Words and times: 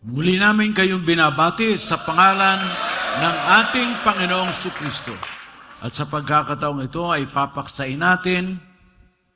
Muli 0.00 0.40
namin 0.40 0.72
kayong 0.72 1.04
binabati 1.04 1.76
sa 1.76 2.00
pangalan 2.00 2.56
ng 3.20 3.36
ating 3.60 4.00
Panginoong 4.00 4.48
Sukristo. 4.48 5.12
At 5.84 5.92
sa 5.92 6.08
pagkakataong 6.08 6.88
ito 6.88 7.04
ay 7.12 7.28
papaksain 7.28 8.00
natin 8.00 8.56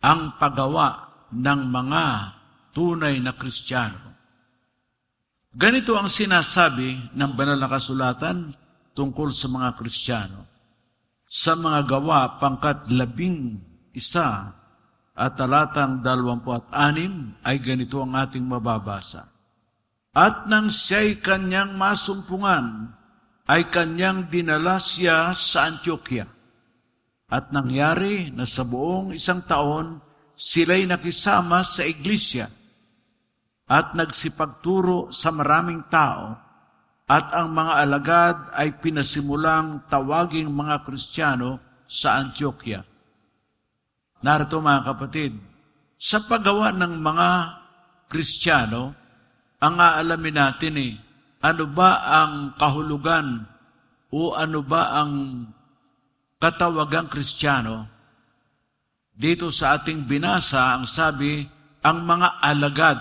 ang 0.00 0.40
paggawa 0.40 1.04
ng 1.36 1.60
mga 1.68 2.04
tunay 2.72 3.20
na 3.20 3.36
Kristiyano. 3.36 4.16
Ganito 5.52 6.00
ang 6.00 6.08
sinasabi 6.08 7.12
ng 7.12 7.30
banal 7.36 7.60
na 7.60 7.68
kasulatan 7.68 8.48
tungkol 8.96 9.36
sa 9.36 9.52
mga 9.52 9.68
Kristiyano. 9.76 10.48
Sa 11.28 11.60
mga 11.60 11.84
gawa 11.84 12.40
pangkat 12.40 12.88
labing 12.88 13.60
isa 13.92 14.48
at 15.12 15.36
talatang 15.36 16.00
dalawampu 16.00 16.56
at 16.56 16.72
anim 16.72 17.36
ay 17.44 17.60
ganito 17.60 18.00
ang 18.00 18.16
ating 18.16 18.48
mababasa. 18.48 19.33
At 20.14 20.46
nang 20.46 20.70
siya'y 20.70 21.18
kanyang 21.18 21.74
masumpungan, 21.74 22.94
ay 23.50 23.68
kanyang 23.68 24.30
dinala 24.30 24.80
siya 24.80 25.36
sa 25.36 25.68
Antioquia. 25.68 26.24
At 27.28 27.50
nangyari 27.50 28.30
na 28.30 28.46
sa 28.46 28.62
buong 28.64 29.12
isang 29.12 29.42
taon, 29.44 30.00
sila'y 30.32 30.86
nakisama 30.86 31.66
sa 31.66 31.82
iglesia 31.82 32.46
at 33.64 33.96
nagsipagturo 33.96 35.10
sa 35.10 35.32
maraming 35.32 35.82
tao 35.88 36.36
at 37.04 37.32
ang 37.36 37.52
mga 37.52 37.72
alagad 37.84 38.36
ay 38.56 38.80
pinasimulang 38.80 39.84
tawaging 39.88 40.48
mga 40.48 40.84
Kristiyano 40.88 41.60
sa 41.84 42.16
Antioquia. 42.16 42.80
Narito 44.24 44.56
mga 44.56 44.82
kapatid, 44.88 45.36
sa 46.00 46.24
paggawa 46.24 46.72
ng 46.72 46.96
mga 46.96 47.28
Kristiyano, 48.08 49.03
ang 49.64 49.80
aalamin 49.80 50.36
natin 50.36 50.74
eh, 50.76 50.92
ano 51.40 51.64
ba 51.64 52.04
ang 52.04 52.52
kahulugan 52.60 53.48
o 54.12 54.36
ano 54.36 54.60
ba 54.60 55.00
ang 55.00 55.44
katawagang 56.36 57.08
kristyano? 57.08 57.88
Dito 59.14 59.48
sa 59.48 59.80
ating 59.80 60.04
binasa, 60.04 60.76
ang 60.76 60.84
sabi, 60.84 61.40
ang 61.80 62.04
mga 62.04 62.44
alagad, 62.44 62.98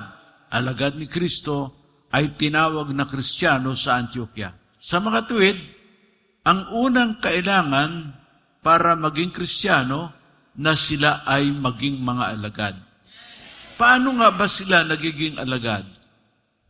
alagad 0.56 0.96
ni 0.96 1.10
Kristo, 1.10 1.74
ay 2.14 2.38
tinawag 2.38 2.94
na 2.94 3.10
kristyano 3.10 3.74
sa 3.74 3.98
Antioquia. 3.98 4.54
Sa 4.78 5.02
mga 5.02 5.26
tuwid, 5.26 5.58
ang 6.46 6.70
unang 6.70 7.18
kailangan 7.18 8.14
para 8.62 8.94
maging 8.94 9.34
kristyano 9.34 10.14
na 10.54 10.78
sila 10.78 11.26
ay 11.26 11.50
maging 11.50 11.98
mga 11.98 12.24
alagad. 12.38 12.76
Paano 13.74 14.14
nga 14.22 14.30
ba 14.30 14.46
sila 14.46 14.86
nagiging 14.86 15.42
alagad? 15.42 16.03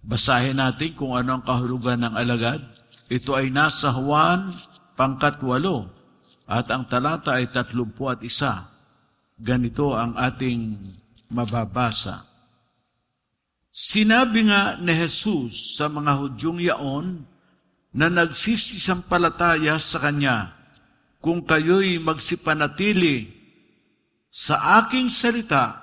Basahin 0.03 0.59
natin 0.59 0.91
kung 0.93 1.15
ano 1.15 1.39
ang 1.39 1.43
kahulugan 1.47 2.03
ng 2.03 2.13
alagad. 2.19 2.59
Ito 3.07 3.39
ay 3.39 3.47
nasa 3.47 3.95
Juan, 3.95 4.51
pangkat 4.99 5.39
walo, 5.39 5.87
at 6.43 6.67
ang 6.67 6.83
talata 6.91 7.39
ay 7.39 7.47
tatlumpu 7.47 8.11
at 8.11 8.19
isa. 8.19 8.67
Ganito 9.39 9.95
ang 9.95 10.19
ating 10.19 10.75
mababasa. 11.31 12.27
Sinabi 13.73 14.51
nga 14.51 14.77
ni 14.77 14.93
Jesus 14.93 15.79
sa 15.79 15.89
mga 15.89 16.13
Hudyong 16.19 16.61
yaon 16.61 17.25
na 17.95 18.05
nagsisisampalataya 18.11 19.81
sa 19.81 19.97
Kanya, 20.03 20.53
kung 21.23 21.41
kayo'y 21.41 21.97
magsipanatili 22.03 23.31
sa 24.27 24.83
aking 24.83 25.07
salita, 25.07 25.83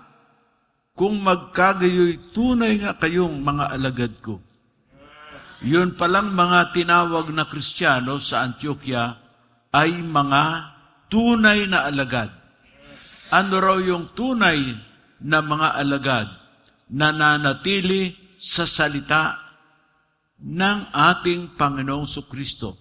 kung 0.95 1.23
magkagayoy 1.23 2.21
tunay 2.35 2.81
nga 2.83 2.93
kayong 2.99 3.41
mga 3.41 3.65
alagad 3.73 4.13
ko. 4.21 4.41
Yun 5.61 5.93
palang 5.93 6.33
mga 6.33 6.73
tinawag 6.73 7.29
na 7.37 7.45
Kristiyano 7.45 8.17
sa 8.17 8.49
Antioquia 8.49 9.21
ay 9.71 10.01
mga 10.01 10.43
tunay 11.13 11.69
na 11.69 11.85
alagad. 11.85 12.33
Ano 13.31 13.55
raw 13.61 13.77
yung 13.79 14.11
tunay 14.11 14.59
na 15.21 15.39
mga 15.45 15.69
alagad 15.77 16.27
na 16.91 17.13
nanatili 17.13 18.17
sa 18.41 18.65
salita 18.65 19.37
ng 20.41 20.91
ating 20.91 21.55
Panginoong 21.55 22.09
Sukristo? 22.09 22.75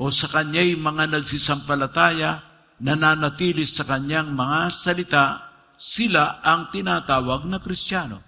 O 0.00 0.08
sa 0.08 0.30
kanya'y 0.30 0.78
mga 0.78 1.18
nagsisampalataya, 1.18 2.40
nananatili 2.80 3.68
sa 3.68 3.84
kanyang 3.84 4.32
mga 4.32 4.58
salita, 4.72 5.51
sila 5.82 6.38
ang 6.46 6.70
tinatawag 6.70 7.42
na 7.50 7.58
Kristiyano. 7.58 8.22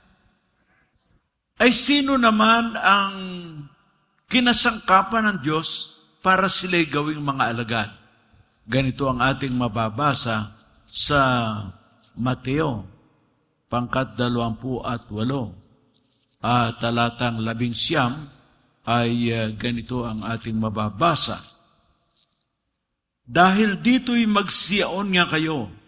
Ay 1.54 1.70
sino 1.70 2.18
naman 2.18 2.74
ang 2.74 3.14
kinasangkapan 4.26 5.30
ng 5.30 5.38
Diyos 5.46 5.68
para 6.18 6.50
sila'y 6.50 6.90
gawing 6.90 7.22
mga 7.22 7.44
alagad? 7.54 7.90
Ganito 8.66 9.06
ang 9.06 9.22
ating 9.22 9.54
mababasa 9.54 10.50
sa 10.82 11.20
Mateo, 12.18 12.90
pangkat 13.70 14.18
dalawampu 14.18 14.82
at 14.82 15.06
walo, 15.14 15.54
at 16.42 16.74
talatang 16.82 17.38
labing 17.38 17.74
siyam, 17.74 18.30
ay 18.84 19.30
uh, 19.30 19.54
ganito 19.54 20.02
ang 20.02 20.26
ating 20.26 20.58
mababasa. 20.58 21.38
Dahil 23.24 23.80
dito'y 23.80 24.26
magsiyaon 24.28 25.08
nga 25.16 25.24
kayo, 25.30 25.83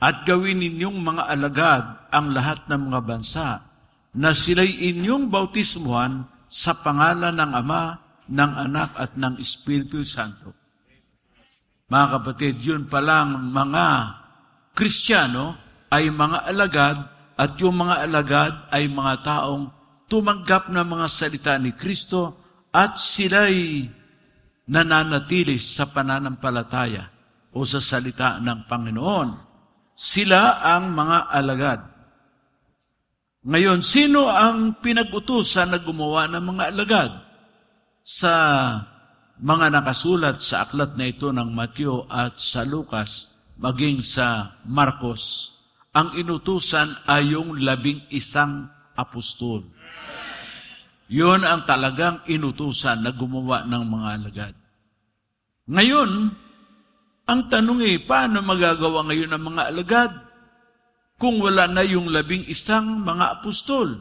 at 0.00 0.26
gawin 0.26 0.60
ninyong 0.60 0.98
mga 1.00 1.22
alagad 1.30 1.84
ang 2.10 2.34
lahat 2.34 2.66
ng 2.70 2.80
mga 2.90 3.00
bansa 3.02 3.48
na 4.14 4.30
sila'y 4.30 4.94
inyong 4.94 5.26
bautismuhan 5.26 6.26
sa 6.46 6.78
pangalan 6.78 7.34
ng 7.34 7.50
Ama, 7.50 7.84
ng 8.30 8.52
Anak 8.70 8.94
at 8.94 9.18
ng 9.18 9.42
Espiritu 9.42 10.06
Santo. 10.06 10.54
Mga 11.90 12.06
kapatid, 12.18 12.54
yun 12.62 12.86
palang 12.86 13.50
mga 13.50 13.86
Kristiyano 14.74 15.58
ay 15.90 16.10
mga 16.10 16.38
alagad 16.50 16.96
at 17.34 17.58
yung 17.58 17.82
mga 17.82 17.94
alagad 18.06 18.54
ay 18.70 18.86
mga 18.90 19.14
taong 19.22 19.70
tumanggap 20.06 20.70
ng 20.70 20.86
mga 20.86 21.06
salita 21.10 21.52
ni 21.58 21.74
Kristo 21.74 22.38
at 22.70 22.98
sila'y 22.98 23.86
nananatili 24.70 25.60
sa 25.60 25.90
pananampalataya 25.90 27.10
o 27.54 27.62
sa 27.62 27.78
salita 27.78 28.40
ng 28.40 28.66
Panginoon. 28.66 29.28
Sila 29.94 30.58
ang 30.58 30.90
mga 30.90 31.18
alagad. 31.30 31.80
Ngayon, 33.46 33.78
sino 33.78 34.26
ang 34.26 34.82
pinag-utusan 34.82 35.70
na 35.70 35.78
gumawa 35.78 36.26
ng 36.26 36.44
mga 36.44 36.64
alagad? 36.74 37.12
Sa 38.02 38.34
mga 39.38 39.70
nakasulat 39.70 40.42
sa 40.42 40.66
aklat 40.66 40.98
na 40.98 41.08
ito 41.08 41.30
ng 41.30 41.46
Mateo 41.54 42.10
at 42.10 42.36
sa 42.42 42.66
Lucas, 42.66 43.38
maging 43.58 44.02
sa 44.02 44.58
Marcos, 44.66 45.54
ang 45.94 46.10
inutusan 46.18 46.90
ay 47.06 47.38
yung 47.38 47.54
labing 47.62 48.02
isang 48.10 48.66
apostol. 48.98 49.62
Yun 51.06 51.46
ang 51.46 51.62
talagang 51.62 52.18
inutusan 52.26 53.04
na 53.04 53.14
gumawa 53.14 53.62
ng 53.62 53.82
mga 53.86 54.08
alagad. 54.10 54.54
Ngayon, 55.70 56.34
ang 57.24 57.48
tanong 57.48 57.80
eh, 57.88 57.96
paano 58.04 58.44
magagawa 58.44 59.08
ngayon 59.08 59.32
ang 59.32 59.44
mga 59.48 59.62
alagad 59.72 60.12
kung 61.16 61.40
wala 61.40 61.64
na 61.64 61.80
yung 61.80 62.12
labing 62.12 62.44
isang 62.52 63.00
mga 63.00 63.40
apostol? 63.40 63.96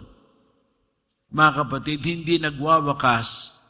Mga 1.32 1.52
kapatid, 1.64 2.00
hindi 2.04 2.36
nagwawakas 2.38 3.62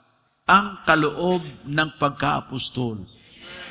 ang 0.44 0.84
kaloob 0.84 1.46
ng 1.64 1.90
pagka-apostol. 1.96 3.06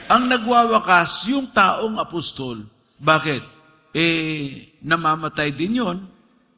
Ang 0.09 0.22
nagwawakas 0.31 1.28
yung 1.28 1.50
taong 1.50 2.00
apostol. 2.00 2.64
Bakit? 2.97 3.43
Eh, 3.93 4.72
namamatay 4.81 5.52
din 5.52 5.84
yon 5.84 5.99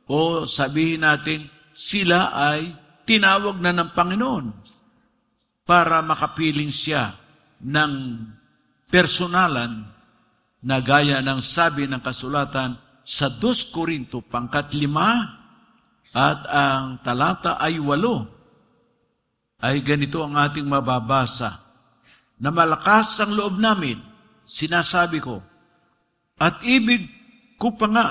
O 0.06 0.46
sabihin 0.46 1.02
natin, 1.02 1.50
sila 1.74 2.30
ay 2.30 2.70
tinawag 3.02 3.58
na 3.58 3.74
ng 3.74 3.90
Panginoon 3.90 4.46
para 5.66 5.98
makapiling 6.04 6.70
siya 6.70 7.16
ng 7.58 7.92
personalan 8.94 9.90
na 10.62 10.78
gaya 10.78 11.18
ng 11.18 11.42
sabi 11.42 11.90
ng 11.90 11.98
kasulatan 11.98 12.78
sa 13.02 13.26
2 13.26 13.74
Korinto 13.74 14.22
pangkat 14.22 14.70
lima 14.78 15.18
at 16.14 16.46
ang 16.46 17.02
talata 17.02 17.58
ay 17.58 17.82
walo 17.82 18.22
ay 19.66 19.82
ganito 19.82 20.22
ang 20.22 20.38
ating 20.38 20.70
mababasa 20.70 21.58
na 22.38 22.54
malakas 22.54 23.18
ang 23.18 23.34
loob 23.34 23.58
namin, 23.58 23.98
sinasabi 24.46 25.18
ko, 25.18 25.42
at 26.38 26.62
ibig 26.62 27.10
ko 27.58 27.74
pa 27.74 27.90
nga 27.90 28.06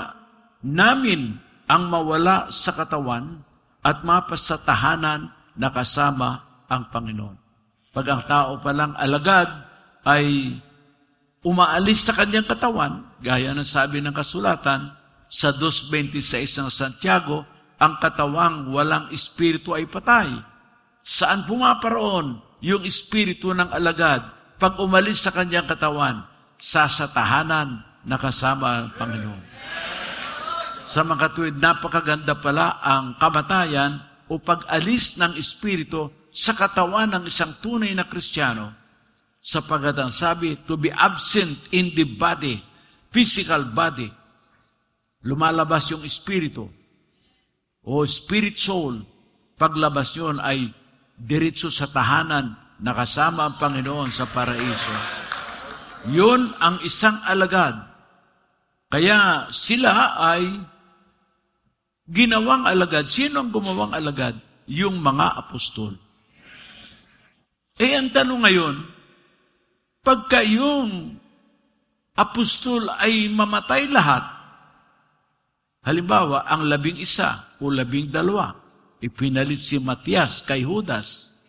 namin 0.60 1.40
ang 1.64 1.88
mawala 1.88 2.52
sa 2.52 2.76
katawan 2.76 3.40
at 3.80 4.04
mapasatahanan 4.04 5.32
na 5.56 5.68
kasama 5.72 6.44
ang 6.68 6.92
Panginoon. 6.92 7.36
Pag 7.94 8.06
ang 8.10 8.22
tao 8.28 8.50
palang 8.60 8.92
alagad 9.00 9.48
ay 10.04 10.56
umaalis 11.44 12.08
sa 12.08 12.16
kanyang 12.16 12.48
katawan, 12.48 13.04
gaya 13.20 13.52
ng 13.52 13.68
sabi 13.68 14.00
ng 14.00 14.16
kasulatan, 14.16 14.96
sa 15.28 15.52
2.26 15.52 16.64
ng 16.64 16.70
Santiago, 16.72 17.44
ang 17.76 18.00
katawang 18.00 18.72
walang 18.72 19.12
espiritu 19.12 19.76
ay 19.76 19.84
patay. 19.84 20.30
Saan 21.04 21.44
pumaparoon 21.44 22.40
yung 22.64 22.80
espiritu 22.88 23.52
ng 23.52 23.68
alagad 23.68 24.24
pag 24.56 24.80
umalis 24.80 25.20
sa 25.20 25.34
kanyang 25.34 25.68
katawan? 25.68 26.24
Sa 26.56 26.88
satahanan 26.88 27.82
na 28.08 28.16
kasama 28.16 28.66
ang 28.80 28.88
Panginoon. 28.96 29.42
Sa 30.88 31.04
mga 31.04 31.28
katuwid, 31.28 31.56
napakaganda 31.60 32.40
pala 32.40 32.80
ang 32.80 33.20
kamatayan 33.20 34.00
o 34.30 34.40
pag-alis 34.40 35.20
ng 35.20 35.36
espiritu 35.36 36.08
sa 36.32 36.56
katawan 36.56 37.10
ng 37.10 37.24
isang 37.28 37.52
tunay 37.60 37.92
na 37.92 38.08
Kristiyano 38.08 38.83
sapagat 39.44 40.00
ang 40.00 40.08
sabi, 40.08 40.56
to 40.64 40.80
be 40.80 40.88
absent 40.88 41.68
in 41.76 41.92
the 41.92 42.08
body, 42.08 42.56
physical 43.12 43.60
body, 43.76 44.08
lumalabas 45.28 45.92
yung 45.92 46.00
espiritu 46.00 46.64
o 47.84 48.00
spirit 48.08 48.56
soul, 48.56 49.04
paglabas 49.60 50.16
yun 50.16 50.40
ay 50.40 50.72
diretso 51.12 51.68
sa 51.68 51.84
tahanan 51.92 52.56
na 52.80 52.92
kasama 52.96 53.52
ang 53.52 53.60
Panginoon 53.60 54.08
sa 54.08 54.24
paraiso. 54.32 54.96
Yun 56.08 56.56
ang 56.56 56.80
isang 56.80 57.20
alagad. 57.28 57.76
Kaya 58.88 59.48
sila 59.52 60.16
ay 60.32 60.48
ginawang 62.08 62.64
alagad. 62.68 63.08
Sino 63.08 63.44
ang 63.44 63.52
gumawang 63.52 63.92
alagad? 63.92 64.36
Yung 64.68 65.00
mga 65.00 65.44
apostol. 65.44 65.92
Eh, 67.80 67.96
ang 67.96 68.12
tanong 68.12 68.40
ngayon, 68.44 68.93
pagka 70.04 70.44
yung 70.44 71.16
apostol 72.14 72.92
ay 73.00 73.32
mamatay 73.32 73.88
lahat, 73.88 74.34
Halimbawa, 75.84 76.48
ang 76.48 76.64
labing 76.64 76.96
isa 76.96 77.60
o 77.60 77.68
labing 77.68 78.08
dalawa, 78.08 78.56
ipinalit 79.04 79.60
si 79.60 79.76
Matias 79.84 80.40
kay 80.40 80.64
Judas. 80.64 81.40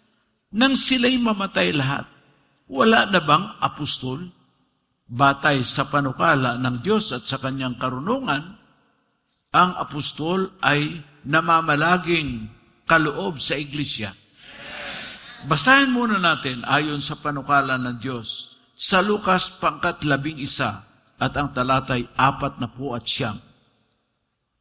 Nang 0.51 0.75
sila'y 0.75 1.15
mamatay 1.15 1.71
lahat, 1.71 2.03
wala 2.67 3.07
na 3.07 3.23
bang 3.23 3.45
apostol? 3.63 4.27
Batay 5.07 5.63
sa 5.63 5.87
panukala 5.87 6.59
ng 6.59 6.83
Diyos 6.83 7.15
at 7.15 7.23
sa 7.23 7.39
kanyang 7.39 7.79
karunungan, 7.79 8.43
ang 9.55 9.71
apostol 9.79 10.51
ay 10.59 10.99
namamalaging 11.23 12.51
kaloob 12.83 13.39
sa 13.39 13.55
iglesia. 13.55 14.11
Basahin 15.45 15.94
muna 15.94 16.18
natin 16.18 16.65
ayon 16.65 16.97
sa 16.97 17.21
panukala 17.21 17.77
ng 17.77 18.01
Diyos 18.01 18.57
sa 18.74 19.06
Lukas 19.06 19.62
pangkat 19.62 20.01
labing 20.01 20.42
isa 20.42 20.81
at 21.21 21.38
ang 21.38 21.53
talatay 21.53 22.09
apat 22.18 22.57
na 22.57 22.65
po 22.65 22.97
at 22.97 23.06
siyam. 23.06 23.38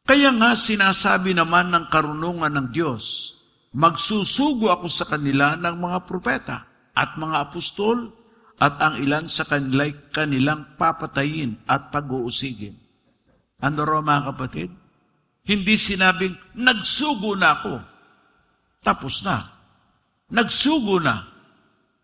Kaya 0.05 0.29
nga 0.37 0.53
sinasabi 0.53 1.33
naman 1.33 1.73
ng 1.73 1.89
karunungan 1.89 2.53
ng 2.53 2.69
Diyos, 2.69 3.33
magsusugo 3.73 4.69
ako 4.69 4.87
sa 4.93 5.09
kanila 5.09 5.57
ng 5.57 5.73
mga 5.73 5.99
propeta 6.05 6.69
at 6.93 7.17
mga 7.17 7.49
apostol 7.49 8.13
at 8.61 8.77
ang 8.85 9.01
ilan 9.01 9.25
sa 9.25 9.49
kanila'y 9.49 10.13
kanilang 10.13 10.77
papatayin 10.77 11.65
at 11.65 11.89
pag-uusigin. 11.89 12.77
Ano 13.65 13.89
raw 13.89 14.05
mga 14.05 14.37
kapatid? 14.37 14.71
Hindi 15.49 15.81
sinabing, 15.81 16.37
nagsugo 16.61 17.33
na 17.41 17.57
ako. 17.57 17.75
Tapos 18.85 19.25
na. 19.25 19.64
Nagsugo 20.35 20.99
na. 20.99 21.31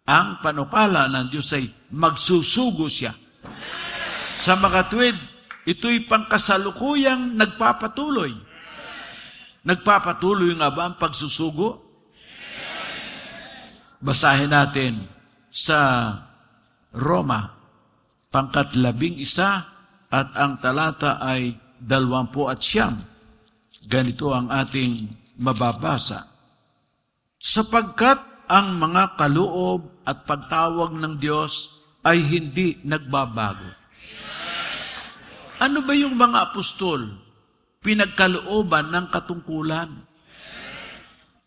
Ang 0.07 0.39
panukala 0.39 1.11
ng 1.11 1.27
Diyos 1.31 1.51
ay 1.55 1.67
magsusugo 1.91 2.87
siya. 2.87 3.15
Sa 4.41 4.55
mga 4.57 4.87
tuwid, 4.89 5.19
Ito'y 5.71 6.09
pangkasalukuyang 6.09 7.37
nagpapatuloy. 7.37 8.33
Nagpapatuloy 9.61 10.57
nga 10.57 10.73
ba 10.73 10.89
ang 10.89 10.97
pagsusugo? 10.97 11.85
Basahin 14.01 14.49
natin 14.49 15.05
sa 15.53 16.11
Roma, 16.97 17.55
pangkat 18.33 18.75
labing 18.81 19.21
isa 19.21 19.69
at 20.09 20.33
ang 20.35 20.57
talata 20.65 21.21
ay 21.21 21.55
dalwampu 21.77 22.49
at 22.49 22.65
siyam. 22.65 22.97
Ganito 23.85 24.33
ang 24.33 24.49
ating 24.49 25.07
mababasa. 25.45 26.25
Sapagkat 27.41 28.21
ang 28.53 28.77
mga 28.77 29.17
kaloob 29.17 30.05
at 30.05 30.29
pagtawag 30.29 30.93
ng 30.93 31.17
Diyos 31.17 31.81
ay 32.05 32.21
hindi 32.21 32.77
nagbabago. 32.85 33.65
Ano 35.57 35.81
ba 35.81 35.97
yung 35.97 36.21
mga 36.21 36.53
apostol? 36.53 37.17
Pinagkalooban 37.81 38.93
ng 38.93 39.07
katungkulan. 39.09 39.89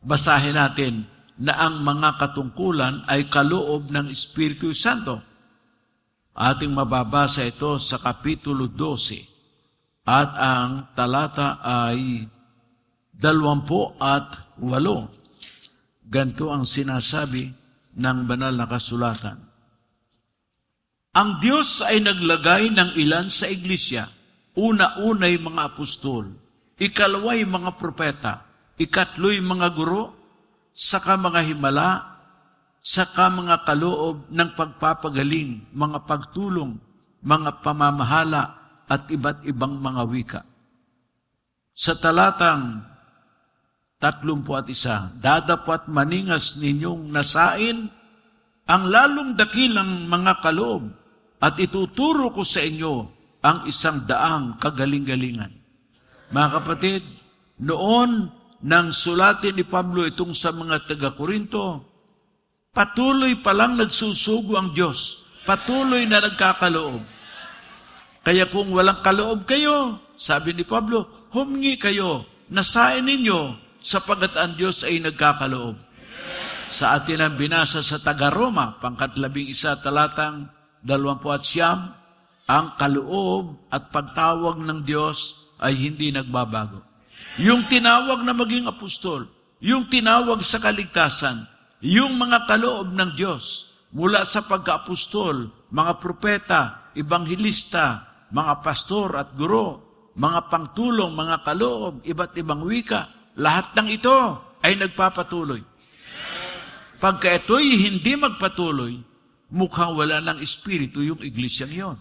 Basahin 0.02 0.58
natin 0.58 1.06
na 1.38 1.62
ang 1.62 1.86
mga 1.86 2.18
katungkulan 2.18 3.06
ay 3.06 3.30
kaloob 3.30 3.94
ng 3.94 4.10
Espiritu 4.10 4.74
Santo. 4.74 5.22
Ating 6.34 6.74
mababasa 6.74 7.46
ito 7.46 7.78
sa 7.78 8.02
Kapitulo 8.02 8.66
12 8.66 10.10
at 10.10 10.30
ang 10.42 10.90
talata 10.98 11.62
ay 11.62 12.26
dalwampu 13.14 13.94
at 14.02 14.58
walo. 14.58 15.23
Ganto 16.14 16.54
ang 16.54 16.62
sinasabi 16.62 17.50
ng 17.98 18.18
banal 18.30 18.54
na 18.54 18.70
kasulatan. 18.70 19.42
Ang 21.18 21.42
Diyos 21.42 21.82
ay 21.82 22.06
naglagay 22.06 22.70
ng 22.70 22.94
ilan 23.02 23.34
sa 23.34 23.50
iglesia. 23.50 24.06
Una-unay 24.54 25.42
mga 25.42 25.74
apostol, 25.74 26.30
ikalaway 26.78 27.42
mga 27.42 27.74
propeta, 27.82 28.46
ikatloy 28.78 29.42
mga 29.42 29.74
guro, 29.74 30.14
saka 30.70 31.18
mga 31.18 31.42
himala, 31.50 32.22
saka 32.78 33.34
mga 33.34 33.66
kaloob 33.66 34.30
ng 34.30 34.50
pagpapagaling, 34.54 35.66
mga 35.74 36.06
pagtulong, 36.06 36.78
mga 37.26 37.66
pamamahala, 37.66 38.44
at 38.86 39.10
iba't 39.10 39.42
ibang 39.50 39.82
mga 39.82 40.04
wika. 40.06 40.42
Sa 41.74 41.98
talatang 41.98 42.93
tatlumpu 44.04 44.52
at 44.60 44.68
isa, 44.68 45.16
dadapat 45.16 45.88
maningas 45.88 46.60
ninyong 46.60 47.08
nasain 47.08 47.88
ang 48.68 48.84
lalong 48.92 49.40
dakilang 49.40 50.12
mga 50.12 50.44
kaloob 50.44 50.92
at 51.40 51.56
ituturo 51.56 52.36
ko 52.36 52.44
sa 52.44 52.60
inyo 52.60 53.08
ang 53.40 53.64
isang 53.64 54.04
daang 54.04 54.60
kagaling-galingan. 54.60 55.56
Mga 56.36 56.50
kapatid, 56.60 57.04
noon 57.64 58.28
nang 58.68 58.92
sulatin 58.92 59.56
ni 59.56 59.64
Pablo 59.64 60.04
itong 60.04 60.36
sa 60.36 60.52
mga 60.52 60.84
taga-Korinto, 60.84 61.88
patuloy 62.76 63.40
palang 63.40 63.80
nagsusugo 63.80 64.60
ang 64.60 64.76
Diyos. 64.76 65.32
Patuloy 65.48 66.08
na 66.08 66.24
nagkakaloob. 66.24 67.04
Kaya 68.24 68.48
kung 68.48 68.72
walang 68.72 69.04
kaloob 69.04 69.44
kayo, 69.44 70.00
sabi 70.16 70.56
ni 70.56 70.64
Pablo, 70.64 71.12
humingi 71.36 71.76
kayo, 71.76 72.24
nasain 72.48 73.04
ninyo 73.04 73.63
sapagat 73.84 74.40
ang 74.40 74.56
Diyos 74.56 74.88
ay 74.88 75.04
nagkakaloob. 75.04 75.76
Sa 76.72 76.96
atin 76.96 77.22
ang 77.22 77.36
binasa 77.36 77.84
sa 77.84 78.00
taga-Roma, 78.00 78.80
pangkatlabing 78.80 79.52
isa 79.52 79.78
talatang 79.78 80.50
dalawampu 80.80 81.30
at 81.30 81.44
siyam, 81.44 81.92
ang 82.48 82.80
kaloob 82.80 83.70
at 83.70 83.92
pagtawag 83.92 84.58
ng 84.64 84.82
Diyos 84.88 85.52
ay 85.60 85.76
hindi 85.76 86.10
nagbabago. 86.10 86.82
Yung 87.38 87.68
tinawag 87.68 88.24
na 88.26 88.34
maging 88.34 88.66
apostol, 88.66 89.28
yung 89.62 89.92
tinawag 89.92 90.42
sa 90.42 90.58
kaligtasan, 90.64 91.46
yung 91.84 92.16
mga 92.16 92.48
kaloob 92.48 92.96
ng 92.96 93.12
Diyos 93.14 93.76
mula 93.94 94.26
sa 94.26 94.48
pagka-apostol, 94.48 95.68
mga 95.70 95.94
propeta, 96.02 96.62
ebanghilista, 96.98 98.10
mga 98.34 98.66
pastor 98.66 99.14
at 99.20 99.38
guro, 99.38 99.84
mga 100.18 100.50
pangtulong, 100.50 101.14
mga 101.14 101.46
kaloob, 101.46 102.02
iba't 102.02 102.34
ibang 102.38 102.66
wika, 102.66 103.23
lahat 103.38 103.74
ng 103.78 103.88
ito 103.94 104.14
ay 104.64 104.78
nagpapatuloy. 104.78 105.62
Pagka 107.04 107.36
ito'y 107.36 107.84
hindi 107.84 108.16
magpatuloy, 108.16 108.96
mukhang 109.52 109.94
wala 109.94 110.24
ng 110.24 110.40
espiritu 110.40 111.04
yung 111.04 111.20
iglesia 111.20 111.68
yon. 111.68 112.00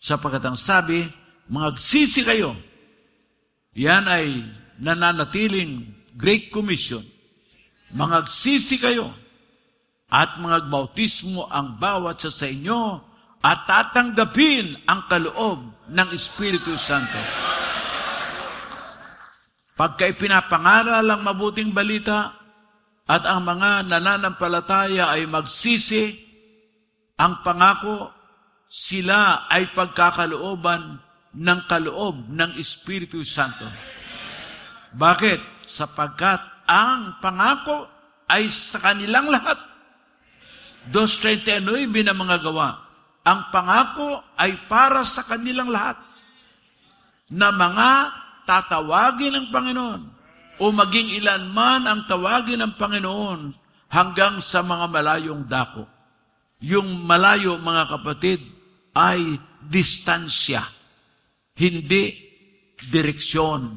Sapagat 0.00 0.42
ang 0.42 0.56
sabi, 0.56 1.04
magsisi 1.52 2.24
kayo. 2.24 2.56
Yan 3.76 4.08
ay 4.08 4.42
nananatiling 4.80 5.84
Great 6.16 6.48
Commission. 6.48 7.04
Mangagsisi 7.92 8.80
kayo 8.80 9.12
at 10.08 10.40
magbautismo 10.40 11.48
ang 11.48 11.76
bawat 11.76 12.24
sa 12.24 12.32
sa 12.32 12.48
inyo 12.48 13.00
at 13.44 13.68
tatanggapin 13.68 14.80
ang 14.88 15.08
kaloob 15.12 15.60
ng 15.92 16.08
Espiritu 16.12 16.72
Santo. 16.80 17.51
Pagka 19.72 20.04
ipinapangaral 20.04 21.04
ang 21.04 21.22
mabuting 21.24 21.72
balita 21.72 22.36
at 23.08 23.24
ang 23.24 23.42
mga 23.42 23.88
nananampalataya 23.88 25.10
ay 25.16 25.24
magsisi, 25.24 26.12
ang 27.16 27.40
pangako, 27.40 28.12
sila 28.68 29.48
ay 29.48 29.72
pagkakalooban 29.72 31.00
ng 31.32 31.60
kaloob 31.68 32.28
ng 32.28 32.56
Espiritu 32.60 33.24
Santo. 33.24 33.68
Bakit? 34.92 35.64
Sapagkat 35.64 36.68
ang 36.68 37.16
pangako 37.24 37.88
ay 38.28 38.48
sa 38.48 38.80
kanilang 38.80 39.28
lahat. 39.32 39.56
2.39 40.92 41.88
na 42.04 42.16
mga 42.16 42.36
gawa. 42.44 42.68
Ang 43.22 43.40
pangako 43.54 44.20
ay 44.34 44.66
para 44.66 45.06
sa 45.06 45.22
kanilang 45.24 45.70
lahat 45.70 45.96
na 47.32 47.54
mga 47.54 47.90
tatawagin 48.46 49.34
ng 49.34 49.46
Panginoon 49.50 50.00
o 50.62 50.64
maging 50.70 51.18
ilan 51.18 51.48
man 51.50 51.88
ang 51.88 52.06
tawagin 52.06 52.62
ng 52.62 52.74
Panginoon 52.78 53.40
hanggang 53.90 54.38
sa 54.38 54.62
mga 54.62 54.86
malayong 54.88 55.42
dako. 55.48 55.84
Yung 56.62 57.02
malayo, 57.02 57.58
mga 57.58 57.98
kapatid, 57.98 58.40
ay 58.94 59.40
distansya, 59.64 60.62
hindi 61.58 62.14
direksyon. 62.92 63.74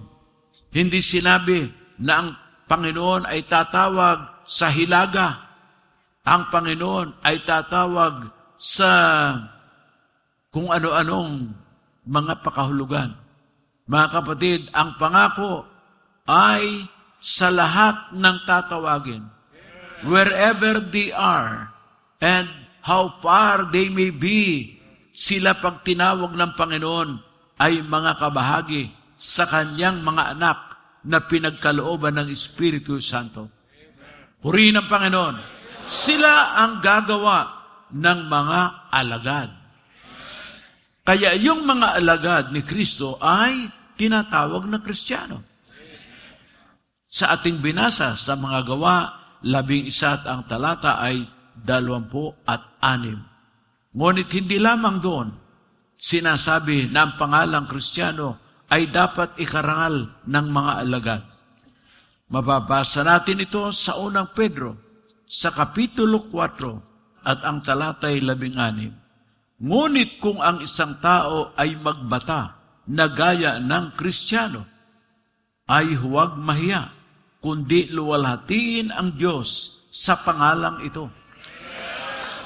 Hindi 0.76 1.00
sinabi 1.00 1.66
na 2.04 2.14
ang 2.20 2.30
Panginoon 2.66 3.30
ay 3.30 3.48
tatawag 3.48 4.46
sa 4.46 4.70
hilaga. 4.70 5.42
Ang 6.26 6.50
Panginoon 6.52 7.22
ay 7.22 7.46
tatawag 7.46 8.30
sa 8.58 8.92
kung 10.50 10.72
ano-anong 10.72 11.52
mga 12.06 12.34
pakahulugan. 12.46 13.25
Mga 13.86 14.08
kapatid, 14.10 14.62
ang 14.74 14.98
pangako 14.98 15.70
ay 16.26 16.90
sa 17.22 17.54
lahat 17.54 18.14
ng 18.18 18.38
tatawagin. 18.50 19.22
Wherever 20.06 20.82
they 20.82 21.14
are 21.14 21.70
and 22.18 22.50
how 22.82 23.10
far 23.10 23.70
they 23.70 23.90
may 23.94 24.10
be, 24.10 24.74
sila 25.14 25.58
pag 25.58 25.86
tinawag 25.86 26.34
ng 26.34 26.52
Panginoon 26.58 27.10
ay 27.62 27.86
mga 27.86 28.20
kabahagi 28.20 28.90
sa 29.16 29.48
kanyang 29.48 30.02
mga 30.02 30.34
anak 30.34 30.60
na 31.06 31.22
pinagkalooban 31.24 32.18
ng 32.18 32.28
Espiritu 32.34 32.98
Santo. 32.98 33.48
Purihin 34.42 34.82
ang 34.82 34.90
Panginoon. 34.90 35.36
Sila 35.86 36.58
ang 36.58 36.82
gagawa 36.82 37.54
ng 37.94 38.20
mga 38.26 38.62
alagad. 38.90 39.50
Kaya 41.06 41.38
yung 41.38 41.70
mga 41.70 42.02
alagad 42.02 42.46
ni 42.50 42.66
Kristo 42.66 43.22
ay 43.22 43.70
tinatawag 43.96 44.68
na 44.68 44.80
Kristiyano. 44.80 45.42
Sa 47.10 47.32
ating 47.32 47.64
binasa 47.64 48.20
sa 48.20 48.36
mga 48.36 48.68
gawa, 48.68 48.96
labing 49.48 49.88
isa 49.88 50.20
at 50.20 50.24
ang 50.28 50.44
talata 50.46 51.00
ay 51.00 51.24
dalawampu 51.56 52.44
at 52.44 52.76
anim. 52.84 53.24
Ngunit 53.96 54.28
hindi 54.36 54.60
lamang 54.60 55.00
doon, 55.00 55.28
sinasabi 55.96 56.92
na 56.92 57.08
ang 57.08 57.14
pangalang 57.16 57.64
Kristiyano 57.72 58.44
ay 58.68 58.92
dapat 58.92 59.40
ikarangal 59.40 60.28
ng 60.28 60.48
mga 60.52 60.72
alagad. 60.84 61.24
Mababasa 62.28 63.06
natin 63.06 63.46
ito 63.46 63.72
sa 63.72 63.96
unang 64.02 64.36
Pedro, 64.36 64.76
sa 65.24 65.56
Kapitulo 65.56 66.20
4 66.28 67.24
at 67.26 67.40
ang 67.48 67.64
talatay 67.64 68.20
16. 68.20 69.64
Ngunit 69.64 70.20
kung 70.20 70.44
ang 70.44 70.60
isang 70.60 71.00
tao 71.00 71.56
ay 71.56 71.80
magbata 71.80 72.55
na 72.90 73.06
gaya 73.10 73.58
ng 73.58 73.98
Kristiyano, 73.98 74.66
ay 75.66 75.98
huwag 75.98 76.38
mahiya, 76.38 76.94
kundi 77.42 77.90
luwalhatiin 77.90 78.94
ang 78.94 79.18
Diyos 79.18 79.82
sa 79.90 80.22
pangalang 80.22 80.86
ito. 80.86 81.10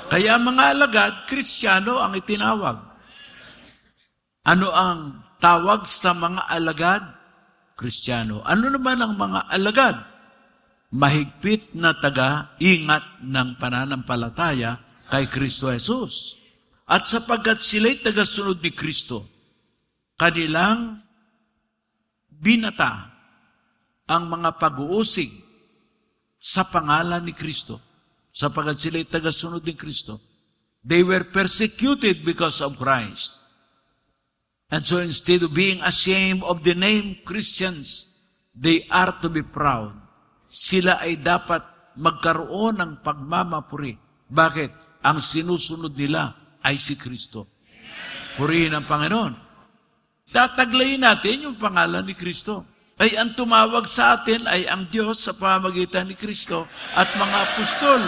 Kaya 0.10 0.40
mga 0.42 0.64
alagad, 0.74 1.14
Kristiyano 1.30 2.00
ang 2.02 2.18
itinawag. 2.18 2.78
Ano 4.48 4.74
ang 4.74 5.22
tawag 5.38 5.86
sa 5.86 6.18
mga 6.18 6.50
alagad? 6.50 7.04
Kristiyano. 7.80 8.44
Ano 8.44 8.68
naman 8.68 9.00
ang 9.00 9.16
mga 9.16 9.40
alagad? 9.48 9.96
Mahigpit 10.90 11.78
na 11.78 11.96
taga-ingat 11.96 13.24
ng 13.24 13.50
pananampalataya 13.56 14.82
kay 15.08 15.30
Kristo 15.32 15.72
Jesus. 15.72 16.44
At 16.90 17.06
sapagkat 17.06 17.62
sila'y 17.62 18.02
tagasunod 18.02 18.60
ni 18.60 18.74
Kristo, 18.74 19.39
kanilang 20.20 21.00
binata 22.28 23.08
ang 24.04 24.28
mga 24.28 24.60
pag-uusig 24.60 25.32
sa 26.36 26.68
pangalan 26.68 27.24
ni 27.24 27.32
Kristo, 27.32 27.80
sapagkat 28.32 28.76
sila'y 28.80 29.08
tagasunod 29.08 29.64
ni 29.64 29.80
Kristo. 29.80 30.20
They 30.84 31.04
were 31.04 31.28
persecuted 31.28 32.24
because 32.24 32.60
of 32.60 32.80
Christ. 32.80 33.36
And 34.72 34.86
so 34.86 35.02
instead 35.02 35.44
of 35.44 35.56
being 35.56 35.84
ashamed 35.84 36.46
of 36.46 36.64
the 36.64 36.76
name 36.76 37.20
Christians, 37.28 38.20
they 38.56 38.88
are 38.88 39.12
to 39.20 39.28
be 39.28 39.44
proud. 39.44 39.96
Sila 40.48 41.04
ay 41.04 41.20
dapat 41.20 41.62
magkaroon 42.00 42.80
ng 42.80 42.92
pagmamapuri. 43.04 43.98
Bakit? 44.30 45.02
Ang 45.04 45.20
sinusunod 45.20 45.96
nila 45.96 46.36
ay 46.64 46.80
si 46.80 46.96
Kristo. 46.96 47.50
Purihin 48.40 48.78
ang 48.78 48.88
Panginoon. 48.88 49.49
Tataglayin 50.30 51.02
natin 51.02 51.50
yung 51.50 51.58
pangalan 51.58 52.06
ni 52.06 52.14
Kristo. 52.14 52.66
Ay 53.00 53.16
ang 53.16 53.32
tumawag 53.34 53.88
sa 53.88 54.20
atin 54.20 54.44
ay 54.46 54.68
ang 54.68 54.86
Diyos 54.92 55.24
sa 55.24 55.32
pamagitan 55.32 56.06
ni 56.06 56.20
Kristo 56.20 56.68
at 56.94 57.08
mga 57.16 57.38
apostol. 57.48 58.02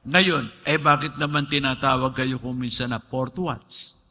Ngayon, 0.00 0.48
eh 0.64 0.80
bakit 0.80 1.20
naman 1.20 1.44
tinatawag 1.44 2.16
kayo 2.16 2.40
kung 2.40 2.56
minsan 2.56 2.88
na 2.88 2.98
Port 2.98 3.36
Watts? 3.36 4.08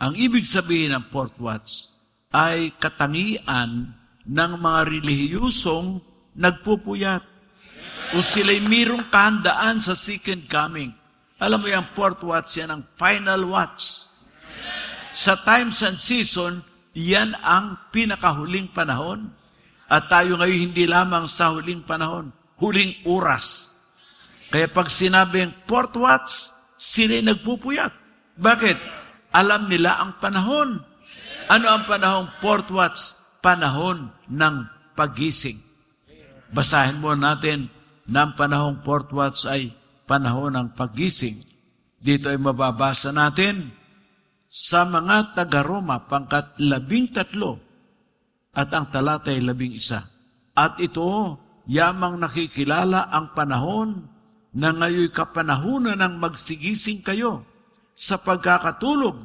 Ang 0.00 0.16
ibig 0.16 0.48
sabihin 0.48 0.96
ng 0.96 1.12
Port 1.12 1.36
Watts 1.36 2.00
ay 2.32 2.72
katangian 2.80 3.92
ng 4.24 4.52
mga 4.56 4.80
relihiyusong 4.88 6.00
nagpupuyat 6.40 7.20
o 8.16 8.24
sila'y 8.24 8.64
mirong 8.64 9.12
kahandaan 9.12 9.78
sa 9.78 9.92
second 9.92 10.48
coming. 10.48 10.90
Alam 11.36 11.62
mo 11.62 11.68
yung 11.68 11.92
Port 11.92 12.18
Watts, 12.24 12.56
yan 12.56 12.72
ang 12.72 12.82
final 12.96 13.44
watch. 13.44 14.09
Sa 15.10 15.34
times 15.42 15.82
and 15.82 15.98
season, 15.98 16.62
yan 16.94 17.34
ang 17.42 17.78
pinakahuling 17.90 18.70
panahon. 18.70 19.34
At 19.90 20.06
tayo 20.06 20.38
ngayon 20.38 20.70
hindi 20.70 20.86
lamang 20.86 21.26
sa 21.26 21.50
huling 21.50 21.82
panahon, 21.82 22.30
huling 22.62 22.94
oras. 23.10 23.74
Kaya 24.54 24.70
pag 24.70 24.86
sinabing 24.86 25.50
Port 25.66 25.94
Watts, 25.98 26.62
sila'y 26.78 27.26
nagpupuyat. 27.26 27.90
Bakit? 28.38 28.78
Alam 29.34 29.66
nila 29.66 29.98
ang 29.98 30.18
panahon. 30.22 30.82
Ano 31.50 31.66
ang 31.66 31.86
panahong 31.86 32.30
Port 32.38 32.70
Watts? 32.70 33.34
Panahon 33.42 34.14
ng 34.30 34.56
pagising. 34.94 35.58
Basahin 36.50 37.02
mo 37.02 37.14
natin 37.14 37.70
na 38.06 38.26
ang 38.26 38.38
panahong 38.38 38.82
Port 38.82 39.10
Watts 39.10 39.46
ay 39.46 39.74
panahon 40.06 40.54
ng 40.54 40.74
pagising. 40.74 41.42
Dito 41.98 42.30
ay 42.30 42.38
mababasa 42.38 43.10
natin 43.10 43.79
sa 44.50 44.82
mga 44.82 45.38
taga-Roma, 45.38 46.10
pangkat 46.10 46.58
labing 46.58 47.14
tatlo, 47.14 47.62
at 48.50 48.74
ang 48.74 48.90
talata 48.90 49.30
ay 49.30 49.38
labing 49.38 49.78
isa. 49.78 50.02
At 50.58 50.82
ito, 50.82 51.38
yamang 51.70 52.18
nakikilala 52.18 53.14
ang 53.14 53.30
panahon 53.30 54.10
na 54.58 54.74
ngayon 54.74 55.14
kapanahunan 55.14 56.02
ng 56.02 56.14
magsigising 56.18 57.06
kayo 57.06 57.46
sa 57.94 58.18
pagkakatulog, 58.18 59.22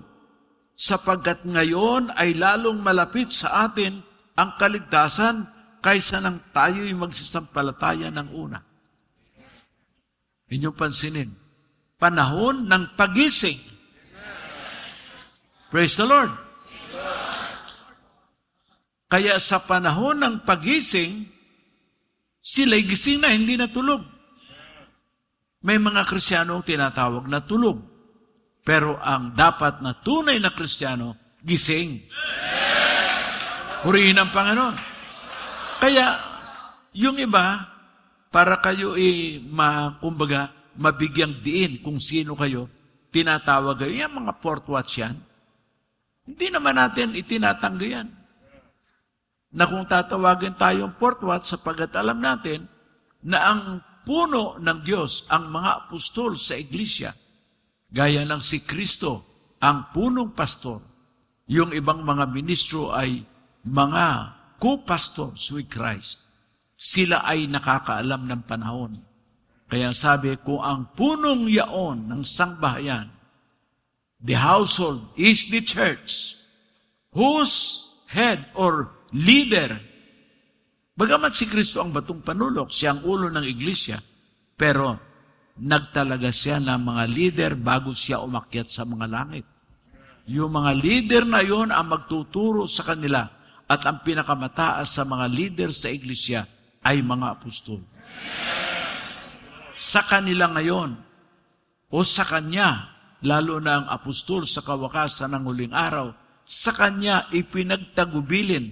sapagkat 0.77 1.41
ngayon 1.41 2.13
ay 2.13 2.37
lalong 2.37 2.77
malapit 2.77 3.33
sa 3.33 3.65
atin 3.65 4.05
ang 4.37 4.53
kaligtasan 4.61 5.49
kaysa 5.81 6.21
nang 6.21 6.37
tayo'y 6.53 6.93
magsisampalataya 6.93 8.13
ng 8.13 8.29
una. 8.29 8.61
Inyong 10.53 10.77
pansinin, 10.77 11.33
panahon 11.97 12.69
ng 12.69 12.93
pagising. 12.93 13.74
Praise 15.75 15.99
the 15.99 16.07
Lord. 16.07 16.31
Kaya 19.11 19.35
sa 19.43 19.59
panahon 19.59 20.23
ng 20.23 20.47
pagising, 20.47 21.27
sila'y 22.39 22.87
gising 22.87 23.19
na, 23.19 23.35
hindi 23.35 23.59
natulog. 23.59 23.99
May 25.67 25.75
mga 25.75 26.07
Kristiyanong 26.07 26.63
tinatawag 26.63 27.27
na 27.27 27.43
tulog. 27.43 27.83
Pero 28.63 28.95
ang 29.03 29.35
dapat 29.35 29.83
na 29.83 29.99
tunay 29.99 30.39
na 30.39 30.55
Kristiyano, 30.55 31.35
gising. 31.43 32.07
Purihin 33.83 34.15
ang 34.15 34.31
Panginoon. 34.31 34.79
Kaya, 35.83 36.07
yung 36.95 37.19
iba, 37.19 37.67
para 38.31 38.63
kayo 38.63 38.95
eh, 38.95 39.43
ma, 39.43 39.99
kumbaga, 39.99 40.55
mabigyang 40.79 41.43
diin 41.43 41.83
kung 41.83 41.99
sino 41.99 42.31
kayo, 42.39 42.71
tinatawag 43.11 43.83
kayo, 43.83 44.07
yung 44.07 44.23
mga 44.23 44.39
port 44.39 44.63
watch 44.71 45.03
yan. 45.03 45.34
Hindi 46.25 46.47
naman 46.49 46.75
natin 46.75 47.13
itinatanggi 47.13 47.89
yan. 47.93 48.09
Na 49.55 49.69
kung 49.69 49.87
tatawagin 49.87 50.57
tayong 50.59 50.97
port 50.99 51.21
watch, 51.23 51.53
sapagat 51.53 51.95
alam 51.95 52.19
natin 52.19 52.67
na 53.23 53.39
ang 53.53 53.61
puno 54.03 54.59
ng 54.59 54.79
Diyos, 54.83 55.29
ang 55.31 55.49
mga 55.49 55.87
apostol 55.87 56.35
sa 56.35 56.59
iglesia, 56.59 57.15
Gaya 57.95 58.27
ng 58.27 58.43
si 58.43 58.67
Kristo, 58.67 59.23
ang 59.63 59.95
punong 59.95 60.35
pastor. 60.35 60.83
Yung 61.47 61.71
ibang 61.71 62.03
mga 62.03 62.27
ministro 62.27 62.91
ay 62.91 63.23
mga 63.63 64.35
co-pastors 64.59 65.47
with 65.55 65.71
Christ. 65.71 66.27
Sila 66.75 67.23
ay 67.23 67.47
nakakaalam 67.47 68.27
ng 68.27 68.41
panahon. 68.43 68.99
Kaya 69.71 69.95
sabi, 69.95 70.35
kung 70.43 70.59
ang 70.59 70.91
punong 70.91 71.47
yaon 71.47 72.11
ng 72.11 72.21
sangbahayan, 72.27 73.14
the 74.25 74.33
household 74.33 75.05
is 75.13 75.45
the 75.53 75.61
church, 75.61 76.41
whose 77.13 77.85
head 78.09 78.49
or 78.57 78.89
leader, 79.13 79.77
bagamat 80.97 81.37
si 81.37 81.45
Kristo 81.45 81.85
ang 81.85 81.93
batong 81.93 82.25
panulok, 82.25 82.73
siya 82.73 82.97
ang 82.97 83.05
ulo 83.05 83.29
ng 83.29 83.45
iglesia, 83.45 84.01
pero 84.57 84.97
nagtalaga 85.61 86.33
siya 86.33 86.57
ng 86.57 86.81
mga 86.81 87.03
leader 87.05 87.51
bago 87.53 87.93
siya 87.93 88.25
umakyat 88.25 88.67
sa 88.67 88.81
mga 88.83 89.05
langit. 89.05 89.45
Yung 90.25 90.57
mga 90.57 90.71
leader 90.73 91.23
na 91.29 91.45
yon 91.45 91.69
ang 91.69 91.85
magtuturo 91.85 92.65
sa 92.65 92.81
kanila 92.81 93.29
at 93.69 93.81
ang 93.85 94.01
pinakamataas 94.01 94.89
sa 94.89 95.05
mga 95.05 95.25
leader 95.29 95.69
sa 95.69 95.93
iglesia 95.93 96.49
ay 96.81 97.05
mga 97.05 97.37
apostol. 97.37 97.77
Sa 99.77 100.01
kanila 100.01 100.49
ngayon, 100.49 100.97
o 101.93 102.01
sa 102.01 102.25
kanya, 102.25 102.94
lalo 103.25 103.57
na 103.57 103.81
ang 103.81 103.87
apostol 103.89 104.45
sa 104.45 104.61
kawakasan 104.61 105.33
ng 105.33 105.43
huling 105.49 105.73
araw, 105.73 106.13
sa 106.45 106.69
kanya 106.69 107.25
ipinagtagubilin 107.33 108.69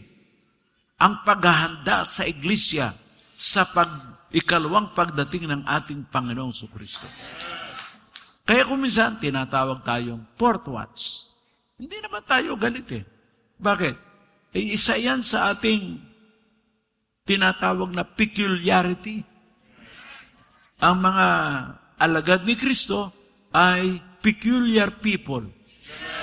ang 1.02 1.26
paghahanda 1.26 2.06
sa 2.06 2.24
iglesia 2.30 2.94
sa 3.34 3.66
pag 3.66 3.90
ikalawang 4.30 4.94
pagdating 4.94 5.50
ng 5.50 5.62
ating 5.66 6.06
Panginoong 6.10 6.54
Kristo. 6.70 7.10
Kaya 8.46 8.66
kung 8.70 8.82
minsan 8.82 9.18
tinatawag 9.18 9.82
tayong 9.82 10.38
fourth 10.38 10.70
watch, 10.70 11.34
hindi 11.82 11.98
naman 12.02 12.22
tayo 12.26 12.54
galit 12.54 12.86
eh. 12.94 13.04
Bakit? 13.58 13.96
Eh, 14.54 14.78
isa 14.78 14.94
yan 14.98 15.26
sa 15.26 15.54
ating 15.54 15.98
tinatawag 17.26 17.90
na 17.94 18.06
peculiarity. 18.06 19.26
Ang 20.84 20.98
mga 21.00 21.28
alagad 21.98 22.42
ni 22.44 22.54
Kristo 22.60 23.10
ay 23.56 24.13
peculiar 24.24 25.04
people. 25.04 25.44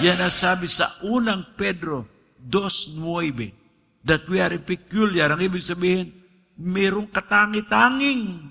Yan 0.01 0.25
ang 0.25 0.33
sabi 0.33 0.65
sa 0.65 0.89
unang 1.05 1.53
Pedro 1.61 2.09
2.9 2.41 4.01
that 4.01 4.25
we 4.33 4.41
are 4.41 4.57
peculiar. 4.65 5.29
Ang 5.29 5.45
ibig 5.45 5.61
sabihin, 5.61 6.09
mayroong 6.57 7.13
katangi-tanging 7.13 8.49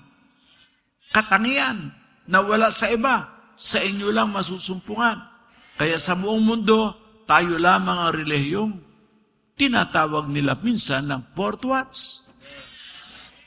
katangian 1.10 1.90
na 2.30 2.38
wala 2.38 2.70
sa 2.70 2.86
iba. 2.86 3.26
Sa 3.60 3.82
inyo 3.82 4.08
lang 4.08 4.32
masusumpungan. 4.32 5.20
Kaya 5.76 6.00
sa 6.00 6.16
buong 6.16 6.40
mundo, 6.40 6.96
tayo 7.28 7.60
lamang 7.60 7.98
ang 8.08 8.12
relihiyong 8.16 8.72
tinatawag 9.58 10.32
nila 10.32 10.56
minsan 10.64 11.04
ng 11.12 11.36
fourth 11.36 11.68
watch. 11.68 11.98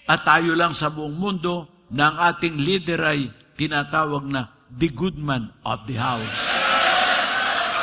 At 0.06 0.22
tayo 0.22 0.54
lang 0.54 0.78
sa 0.78 0.94
buong 0.94 1.18
mundo 1.18 1.88
na 1.90 2.14
ang 2.14 2.18
ating 2.30 2.62
leader 2.62 3.02
ay 3.02 3.34
tinatawag 3.58 4.30
na 4.30 4.54
the 4.78 4.90
good 4.90 5.18
man 5.18 5.54
of 5.66 5.86
the 5.86 5.98
house. 5.98 6.38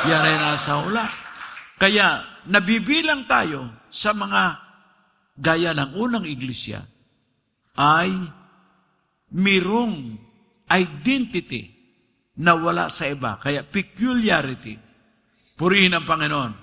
Yan 0.07 0.25
ay 0.25 0.37
nasa 0.37 0.81
hula. 0.81 1.05
Kaya 1.77 2.25
nabibilang 2.49 3.25
tayo 3.25 3.85
sa 3.87 4.11
mga 4.13 4.43
gaya 5.37 5.71
ng 5.73 5.97
unang 5.97 6.25
iglesia 6.27 6.83
ay 7.77 8.11
mirong 9.33 10.17
identity 10.69 11.71
na 12.41 12.57
wala 12.57 12.89
sa 12.89 13.07
iba. 13.09 13.37
Kaya 13.37 13.65
peculiarity. 13.65 14.77
Purihin 15.55 15.93
ang 15.93 16.05
Panginoon. 16.05 16.53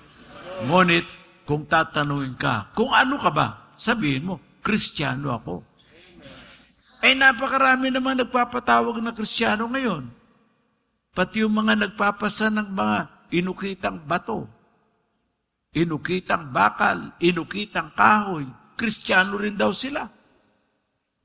Ngunit, 0.67 1.07
kung 1.47 1.65
tatanungin 1.65 2.35
ka, 2.35 2.75
kung 2.75 2.91
ano 2.91 3.15
ka 3.17 3.31
ba, 3.31 3.47
sabihin 3.79 4.27
mo, 4.27 4.35
Kristiyano 4.59 5.31
ako. 5.31 5.55
Eh, 6.99 7.15
napakarami 7.15 7.87
naman 7.95 8.19
nagpapatawag 8.19 8.99
na 8.99 9.15
Kristiyano 9.15 9.71
ngayon. 9.71 10.18
Pati 11.13 11.41
yung 11.41 11.55
mga 11.57 11.73
nagpapasa 11.75 12.53
ng 12.53 12.69
mga 12.73 12.97
inukitang 13.33 14.05
bato, 14.05 14.45
inukitang 15.73 16.53
bakal, 16.53 17.13
inukitang 17.19 17.93
kahoy, 17.93 18.45
Kristiyano 18.79 19.35
rin 19.35 19.59
daw 19.59 19.75
sila. 19.75 20.07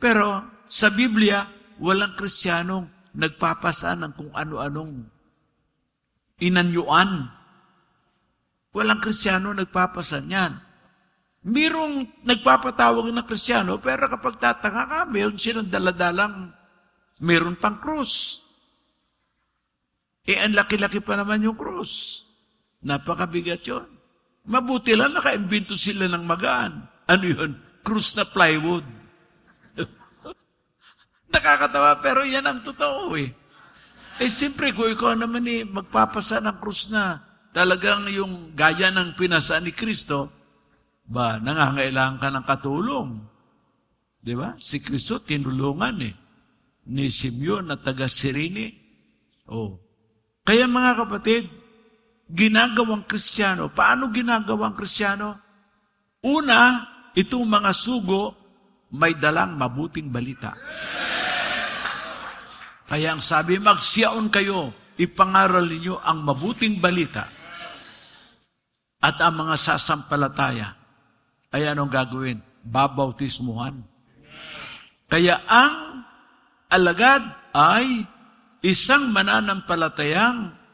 Pero 0.00 0.42
sa 0.66 0.90
Biblia, 0.90 1.46
walang 1.78 2.18
Kristiyanong 2.18 3.14
nagpapasa 3.14 3.94
ng 3.94 4.12
kung 4.18 4.32
ano-anong 4.34 5.06
inanyuan. 6.42 7.30
Walang 8.74 8.98
kristyano 8.98 9.54
nagpapasa 9.54 10.18
niyan. 10.18 10.58
Mirong 11.44 12.24
nagpapatawag 12.24 13.12
ng 13.12 13.26
kristyano, 13.28 13.76
pero 13.78 14.08
kapag 14.08 14.40
tatanga 14.40 14.84
ka, 14.88 15.00
meron 15.06 15.36
silang 15.38 15.68
daladalang, 15.68 16.50
meron 17.20 17.54
pang 17.54 17.78
krus. 17.78 18.43
Eh, 20.24 20.40
ang 20.40 20.56
laki-laki 20.56 21.04
pa 21.04 21.20
naman 21.20 21.44
yung 21.44 21.56
krus. 21.56 22.24
Napakabigat 22.80 23.60
yun. 23.68 23.84
Mabuti 24.44 24.96
lang 24.96 25.12
nakaimbento 25.12 25.76
sila 25.76 26.08
ng 26.08 26.24
magaan. 26.24 26.84
Ano 27.08 27.24
yun? 27.24 27.52
Krus 27.84 28.16
na 28.16 28.24
plywood. 28.24 28.84
Nakakatawa, 31.32 32.00
pero 32.00 32.24
yan 32.24 32.44
ang 32.44 32.60
totoo 32.64 33.12
eh. 33.20 33.32
Eh, 34.20 34.30
siyempre, 34.30 34.72
kung 34.72 34.88
ikaw 34.88 35.12
naman 35.12 35.44
eh, 35.44 35.66
magpapasa 35.66 36.40
ng 36.40 36.56
krus 36.56 36.88
na 36.88 37.20
talagang 37.52 38.08
yung 38.08 38.56
gaya 38.56 38.88
ng 38.88 39.18
pinasa 39.18 39.60
ni 39.60 39.76
Kristo, 39.76 40.32
ba, 41.04 41.36
nangangailangan 41.36 42.16
ka 42.16 42.28
ng 42.32 42.44
katulong. 42.48 43.08
Di 44.24 44.32
ba? 44.32 44.56
Si 44.56 44.80
Kristo 44.80 45.20
tinulungan 45.20 45.96
eh. 46.00 46.14
Ni 46.88 47.12
Simeon 47.12 47.68
na 47.68 47.76
taga 47.76 48.08
Sirini. 48.08 48.72
Oh. 49.52 49.83
Kaya 50.44 50.68
mga 50.68 50.92
kapatid, 51.00 51.48
ginagawang 52.28 53.08
kristyano. 53.08 53.72
Paano 53.72 54.12
ginagawang 54.12 54.76
kristyano? 54.76 55.40
Una, 56.20 56.84
itong 57.16 57.48
mga 57.48 57.72
sugo 57.72 58.36
may 58.92 59.16
dalang 59.16 59.56
mabuting 59.56 60.12
balita. 60.12 60.52
Kaya 62.84 63.16
ang 63.16 63.24
sabi, 63.24 63.56
magsiyaon 63.56 64.28
kayo, 64.28 64.76
ipangaral 65.00 65.64
ninyo 65.64 65.96
ang 66.04 66.20
mabuting 66.20 66.76
balita. 66.76 67.24
At 69.00 69.16
ang 69.24 69.40
mga 69.40 69.56
sasampalataya, 69.56 70.76
ay 71.56 71.72
anong 71.72 71.88
gagawin? 71.88 72.38
Babautismuhan. 72.64 73.80
Kaya 75.08 75.40
ang 75.48 76.04
alagad 76.68 77.24
ay 77.56 78.04
isang 78.64 79.12
mananampalatayang 79.12 80.64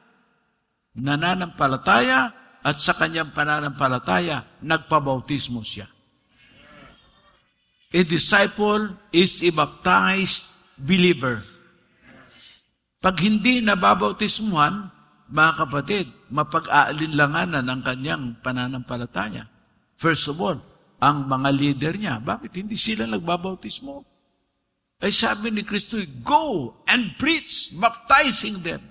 nananampalataya 0.94 2.30
at 2.60 2.76
sa 2.78 2.94
kanyang 2.94 3.32
pananampalataya, 3.32 4.60
nagpabautismo 4.62 5.64
siya. 5.64 5.88
A 7.90 8.00
disciple 8.06 8.94
is 9.10 9.42
a 9.42 9.50
baptized 9.50 10.62
believer. 10.78 11.42
Pag 13.00 13.16
hindi 13.24 13.64
nababautismuhan, 13.64 14.92
mga 15.30 15.52
kapatid, 15.66 16.06
mapag-aalinlanganan 16.30 17.64
ang 17.64 17.80
kanyang 17.82 18.36
pananampalataya. 18.44 19.48
First 19.96 20.30
of 20.30 20.38
all, 20.38 20.58
ang 21.00 21.24
mga 21.26 21.48
leader 21.54 21.94
niya, 21.96 22.20
bakit 22.20 22.60
hindi 22.60 22.76
sila 22.76 23.08
nagbabautismo? 23.08 24.04
Ay 25.00 25.16
sabi 25.16 25.48
ni 25.48 25.64
Kristo, 25.64 25.96
go 26.20 26.76
and 26.84 27.16
preach, 27.16 27.72
baptizing 27.80 28.60
them. 28.60 28.84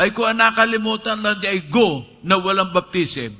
Ay 0.00 0.14
kung 0.16 0.32
nakalimutan 0.32 1.20
lang 1.20 1.44
ay 1.44 1.68
go 1.68 2.08
na 2.24 2.40
walang 2.40 2.72
baptism, 2.72 3.36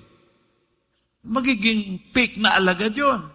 magiging 1.25 2.03
fake 2.13 2.37
na 2.37 2.61
alagad 2.61 2.93
yon. 2.93 3.33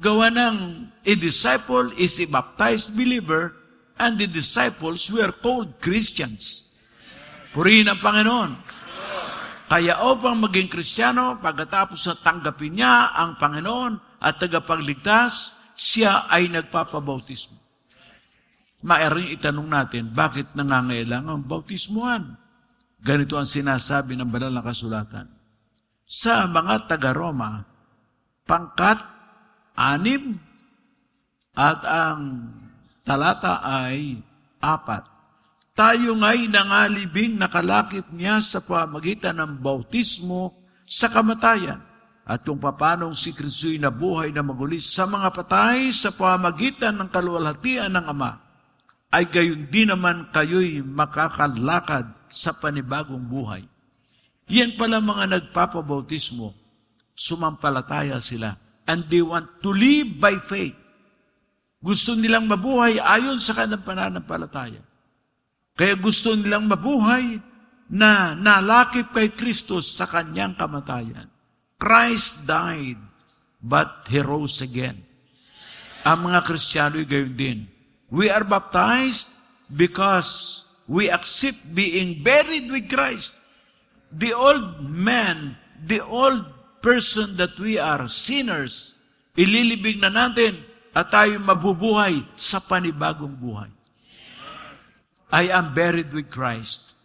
Gawa 0.00 0.32
ng 0.32 0.56
a 1.04 1.14
disciple 1.18 1.92
is 2.00 2.16
a 2.22 2.26
baptized 2.30 2.96
believer 2.96 3.52
and 4.00 4.16
the 4.16 4.24
disciples 4.24 5.12
were 5.12 5.34
called 5.44 5.76
Christians. 5.76 6.72
Purihin 7.52 7.90
ang 7.90 8.00
Panginoon. 8.00 8.56
Kaya 9.68 10.02
upang 10.02 10.40
maging 10.40 10.72
Kristiyano, 10.72 11.38
pagkatapos 11.38 12.00
na 12.08 12.14
tanggapin 12.16 12.80
niya 12.80 13.12
ang 13.12 13.36
Panginoon 13.36 14.22
at 14.22 14.40
tagapagligtas, 14.40 15.59
siya 15.80 16.28
ay 16.28 16.52
nagpapabautismo. 16.52 17.56
Maaring 18.84 19.32
itanong 19.32 19.64
natin, 19.64 20.12
bakit 20.12 20.52
nangangailangan 20.52 21.40
bautismuhan? 21.40 22.36
Ganito 23.00 23.40
ang 23.40 23.48
sinasabi 23.48 24.12
ng 24.16 24.28
banal 24.28 24.52
na 24.52 24.60
kasulatan. 24.60 25.32
Sa 26.04 26.44
mga 26.44 26.84
taga-Roma, 26.84 27.64
pangkat, 28.44 29.00
anim, 29.72 30.36
at 31.56 31.80
ang 31.88 32.52
talata 33.00 33.64
ay 33.64 34.20
apat. 34.60 35.08
Tayo 35.72 36.12
nga'y 36.12 36.52
nangalibing 36.52 37.40
nakalakip 37.40 38.04
niya 38.12 38.44
sa 38.44 38.60
pamagitan 38.60 39.40
ng 39.40 39.64
bautismo 39.64 40.52
sa 40.84 41.08
kamatayan 41.08 41.89
at 42.26 42.44
kung 42.46 42.60
papanong 42.60 43.16
si 43.16 43.32
Kristo'y 43.34 43.80
nabuhay 43.80 44.30
na 44.30 44.44
magulis 44.44 44.86
sa 44.86 45.08
mga 45.08 45.32
patay 45.34 45.90
sa 45.90 46.12
pamagitan 46.14 46.94
ng 47.00 47.08
kaluwalhatian 47.08 47.90
ng 47.90 48.06
Ama, 48.06 48.32
ay 49.10 49.26
gayon 49.26 49.66
din 49.66 49.90
naman 49.90 50.30
kayo'y 50.30 50.84
makakalakad 50.86 52.06
sa 52.30 52.54
panibagong 52.54 53.26
buhay. 53.26 53.66
Yan 54.50 54.78
pala 54.78 55.02
mga 55.02 55.30
nagpapabautismo, 55.30 56.54
sumampalataya 57.14 58.18
sila, 58.22 58.54
and 58.86 59.06
they 59.06 59.22
want 59.22 59.62
to 59.62 59.70
live 59.70 60.18
by 60.18 60.34
faith. 60.38 60.74
Gusto 61.80 62.12
nilang 62.18 62.50
mabuhay 62.50 62.98
ayon 63.00 63.40
sa 63.40 63.56
kanilang 63.56 63.86
pananampalataya. 63.86 64.82
Kaya 65.78 65.94
gusto 65.96 66.36
nilang 66.36 66.68
mabuhay 66.68 67.40
na 67.90 68.34
nalakip 68.36 69.16
kay 69.16 69.32
Kristo 69.32 69.78
sa 69.80 70.04
kanyang 70.04 70.58
kamatayan. 70.58 71.29
Christ 71.80 72.44
died, 72.44 73.00
but 73.64 74.04
He 74.12 74.20
rose 74.20 74.60
again. 74.60 75.00
Ang 76.04 76.28
mga 76.28 76.44
Kristiyano'y 76.44 77.08
gayon 77.08 77.32
din. 77.32 77.58
We 78.12 78.28
are 78.28 78.44
baptized 78.44 79.32
because 79.72 80.64
we 80.84 81.08
accept 81.08 81.56
being 81.72 82.20
buried 82.20 82.68
with 82.68 82.92
Christ. 82.92 83.40
The 84.12 84.36
old 84.36 84.84
man, 84.84 85.56
the 85.80 86.04
old 86.04 86.44
person 86.84 87.40
that 87.40 87.56
we 87.56 87.80
are, 87.80 88.04
sinners, 88.12 89.00
ililibig 89.38 90.04
na 90.04 90.12
natin 90.12 90.60
at 90.92 91.08
tayo 91.08 91.38
mabubuhay 91.40 92.28
sa 92.36 92.60
panibagong 92.60 93.38
buhay. 93.40 93.70
I 95.30 95.48
am 95.54 95.72
buried 95.72 96.10
with 96.10 96.26
Christ, 96.26 96.98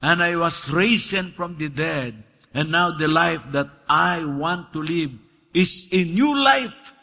and 0.00 0.24
I 0.24 0.32
was 0.34 0.72
raised 0.72 1.36
from 1.36 1.60
the 1.60 1.68
dead, 1.68 2.25
and 2.56 2.72
now 2.72 2.88
the 2.96 3.06
life 3.06 3.44
that 3.52 3.68
I 3.84 4.24
want 4.24 4.72
to 4.72 4.80
live 4.80 5.12
is 5.52 5.92
a 5.92 6.00
new 6.00 6.32
life. 6.32 6.96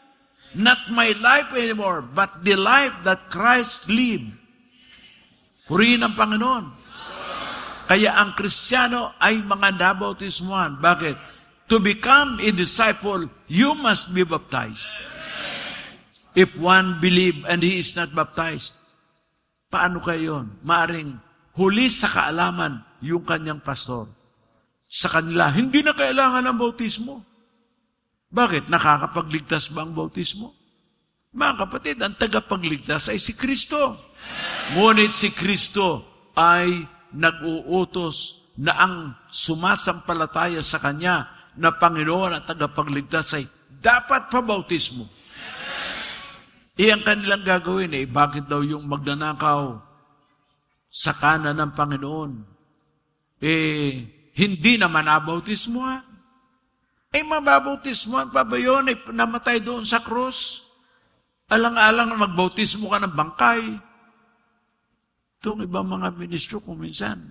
Not 0.54 0.90
my 0.90 1.14
life 1.18 1.54
anymore, 1.54 2.02
but 2.02 2.42
the 2.42 2.58
life 2.58 2.94
that 3.06 3.30
Christ 3.30 3.86
lived. 3.90 4.34
Purihin 5.70 6.02
ang 6.02 6.14
Panginoon. 6.18 6.74
Kaya 7.86 8.18
ang 8.18 8.34
Kristiyano 8.34 9.14
ay 9.22 9.42
mga 9.42 9.78
nabautismuhan. 9.78 10.78
Bakit? 10.82 11.16
To 11.72 11.78
become 11.78 12.38
a 12.42 12.50
disciple, 12.52 13.30
you 13.48 13.74
must 13.78 14.12
be 14.14 14.22
baptized. 14.26 14.90
If 16.34 16.54
one 16.58 16.98
believe 16.98 17.46
and 17.46 17.62
he 17.62 17.78
is 17.78 17.94
not 17.94 18.10
baptized, 18.14 18.84
Paano 19.74 19.98
kayo 19.98 20.38
yun? 20.38 20.46
Maaring 20.62 21.18
huli 21.58 21.90
sa 21.90 22.06
kaalaman 22.06 22.86
yung 23.02 23.26
kanyang 23.26 23.58
pastor. 23.58 24.06
Sa 24.94 25.10
kanila, 25.10 25.50
hindi 25.50 25.82
na 25.82 25.90
kailangan 25.90 26.46
ng 26.46 26.54
bautismo. 26.54 27.18
Bakit? 28.30 28.70
Nakakapagligtas 28.70 29.74
ba 29.74 29.82
ang 29.82 29.90
bautismo? 29.90 30.54
Mga 31.34 31.54
kapatid, 31.66 31.96
ang 31.98 32.14
tagapagligtas 32.14 33.10
ay 33.10 33.18
si 33.18 33.34
Kristo. 33.34 33.98
Ngunit 34.78 35.18
si 35.18 35.34
Kristo 35.34 36.06
ay 36.38 36.86
nag-uutos 37.10 38.46
na 38.62 38.78
ang 38.78 38.94
sumasampalataya 39.26 40.62
sa 40.62 40.78
Kanya 40.78 41.26
na 41.58 41.74
Panginoon 41.74 42.38
at 42.38 42.46
tagapagligtas 42.46 43.34
ay 43.34 43.50
dapat 43.82 44.30
pa 44.30 44.38
bautismo. 44.46 45.10
Eh, 46.78 46.94
ang 46.94 47.02
kanilang 47.02 47.42
gagawin 47.42 47.90
eh, 47.98 48.06
bakit 48.06 48.46
daw 48.46 48.62
yung 48.62 48.86
magnanakaw 48.86 49.74
sa 50.86 51.10
kanan 51.18 51.58
ng 51.58 51.70
Panginoon? 51.74 52.30
Eh, 53.42 54.22
hindi 54.34 54.74
naman 54.74 55.06
nabautismuhan. 55.06 56.02
Eh, 57.14 57.22
mababautismuhan 57.22 58.34
pa 58.34 58.42
ba 58.42 58.58
yun? 58.58 58.90
Eh, 58.90 58.98
namatay 59.14 59.62
doon 59.62 59.86
sa 59.86 60.02
krus. 60.02 60.66
Alang-alang 61.46 62.18
magbautismo 62.18 62.90
ka 62.90 62.98
ng 62.98 63.14
bangkay. 63.14 63.62
Itong 65.38 65.62
ibang 65.62 65.86
mga 65.86 66.10
ministro 66.18 66.58
kung 66.58 66.82
minsan, 66.82 67.30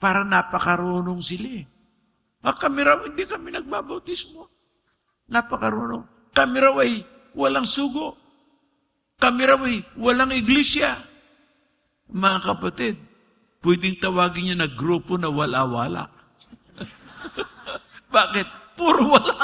para 0.00 0.24
napakarunong 0.24 1.20
sila 1.20 1.60
eh. 1.60 1.66
Ah, 2.40 2.56
kami 2.56 2.80
raw, 2.80 3.04
hindi 3.04 3.28
kami 3.28 3.52
nagbabautismo. 3.52 4.48
Napakarunong. 5.28 6.32
Kami 6.32 6.56
raw 6.60 6.80
ay 6.80 7.04
walang 7.36 7.68
sugo. 7.68 8.16
Kami 9.20 9.42
raw 9.44 9.60
eh, 9.68 9.84
walang 10.00 10.32
iglesia. 10.32 10.96
Mga 12.08 12.38
kapatid, 12.40 12.96
pwedeng 13.64 13.96
tawagin 14.00 14.52
niya 14.52 14.56
na 14.64 14.68
grupo 14.68 15.16
na 15.16 15.28
wala-wala. 15.28 16.13
Bakit? 18.14 18.78
Puro 18.78 19.18
wala. 19.18 19.34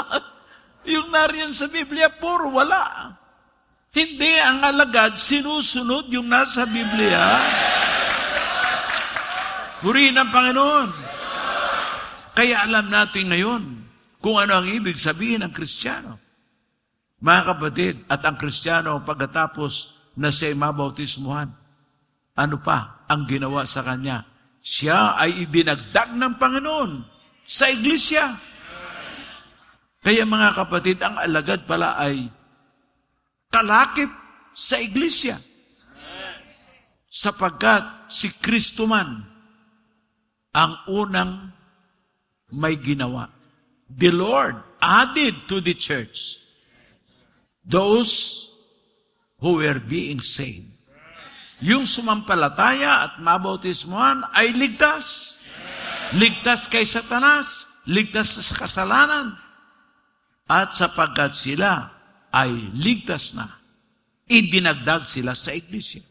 Yung 0.87 1.11
nariyan 1.11 1.51
sa 1.51 1.67
Biblia, 1.67 2.07
puro 2.07 2.55
wala. 2.55 3.11
Hindi 3.91 4.39
ang 4.39 4.63
alagad 4.63 5.19
sinusunod 5.19 6.07
yung 6.07 6.31
nasa 6.31 6.63
Biblia. 6.63 7.19
Purihin 9.83 10.15
ang 10.15 10.31
Panginoon. 10.31 10.89
Kaya 12.31 12.63
alam 12.63 12.87
natin 12.87 13.27
ngayon 13.27 13.63
kung 14.23 14.39
ano 14.39 14.63
ang 14.63 14.67
ibig 14.71 14.95
sabihin 14.95 15.43
ng 15.43 15.51
Kristiyano. 15.51 16.15
Mga 17.21 17.41
kapatid, 17.53 17.95
at 18.07 18.23
ang 18.25 18.39
Kristiyano 18.39 19.03
pagkatapos 19.03 19.99
na 20.17 20.33
siya 20.33 20.55
mabautismuhan, 20.57 21.51
ano 22.33 22.55
pa 22.63 23.05
ang 23.05 23.27
ginawa 23.27 23.67
sa 23.67 23.85
kanya? 23.85 24.25
Siya 24.61 25.19
ay 25.19 25.45
ibinagdag 25.45 26.15
ng 26.15 26.33
Panginoon 26.39 26.91
sa 27.45 27.67
iglesia. 27.67 28.50
Kaya 30.01 30.25
mga 30.25 30.57
kapatid, 30.57 30.97
ang 31.05 31.21
alagad 31.21 31.69
pala 31.69 31.93
ay 32.01 32.25
kalakip 33.53 34.09
sa 34.49 34.81
iglesia. 34.81 35.37
Sapagkat 37.11 38.09
si 38.09 38.33
Kristo 38.41 38.89
man 38.89 39.21
ang 40.57 40.73
unang 40.89 41.53
may 42.55 42.81
ginawa. 42.81 43.29
The 43.91 44.09
Lord 44.09 44.57
added 44.79 45.47
to 45.51 45.59
the 45.59 45.75
church 45.75 46.39
those 47.61 48.47
who 49.37 49.61
were 49.61 49.77
being 49.77 50.23
saved. 50.23 50.71
Yung 51.61 51.85
sumampalataya 51.85 53.05
at 53.05 53.13
mabautismuhan 53.21 54.25
ay 54.33 54.49
ligtas. 54.57 55.39
Ligtas 56.17 56.65
kay 56.65 56.89
Satanas, 56.89 57.79
ligtas 57.85 58.33
sa 58.41 58.65
kasalanan. 58.65 59.37
At 60.51 60.75
sapagkat 60.75 61.31
sila 61.31 61.87
ay 62.27 62.75
ligtas 62.75 63.31
na, 63.31 63.47
idinagdag 64.27 65.07
sila 65.07 65.31
sa 65.31 65.55
iglesia. 65.55 66.03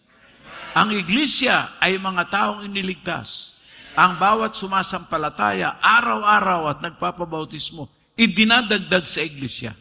Ang 0.73 0.97
iglesia 0.97 1.77
ay 1.77 2.01
mga 2.01 2.33
taong 2.33 2.65
iniligtas. 2.65 3.61
Ang 4.01 4.17
bawat 4.17 4.57
sumasampalataya, 4.57 5.77
araw-araw 5.77 6.73
at 6.73 6.79
nagpapabautismo, 6.81 7.85
idinadagdag 8.17 9.05
sa 9.05 9.21
iglesia. 9.21 9.77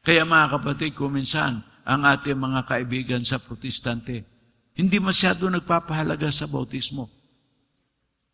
Kaya 0.00 0.24
mga 0.24 0.56
kapatid, 0.56 0.96
kung 0.96 1.12
minsan 1.12 1.60
ang 1.84 2.00
ating 2.00 2.40
mga 2.40 2.64
kaibigan 2.64 3.20
sa 3.28 3.36
protestante, 3.36 4.24
hindi 4.72 4.96
masyado 4.96 5.52
nagpapahalaga 5.52 6.32
sa 6.32 6.48
bautismo. 6.48 7.12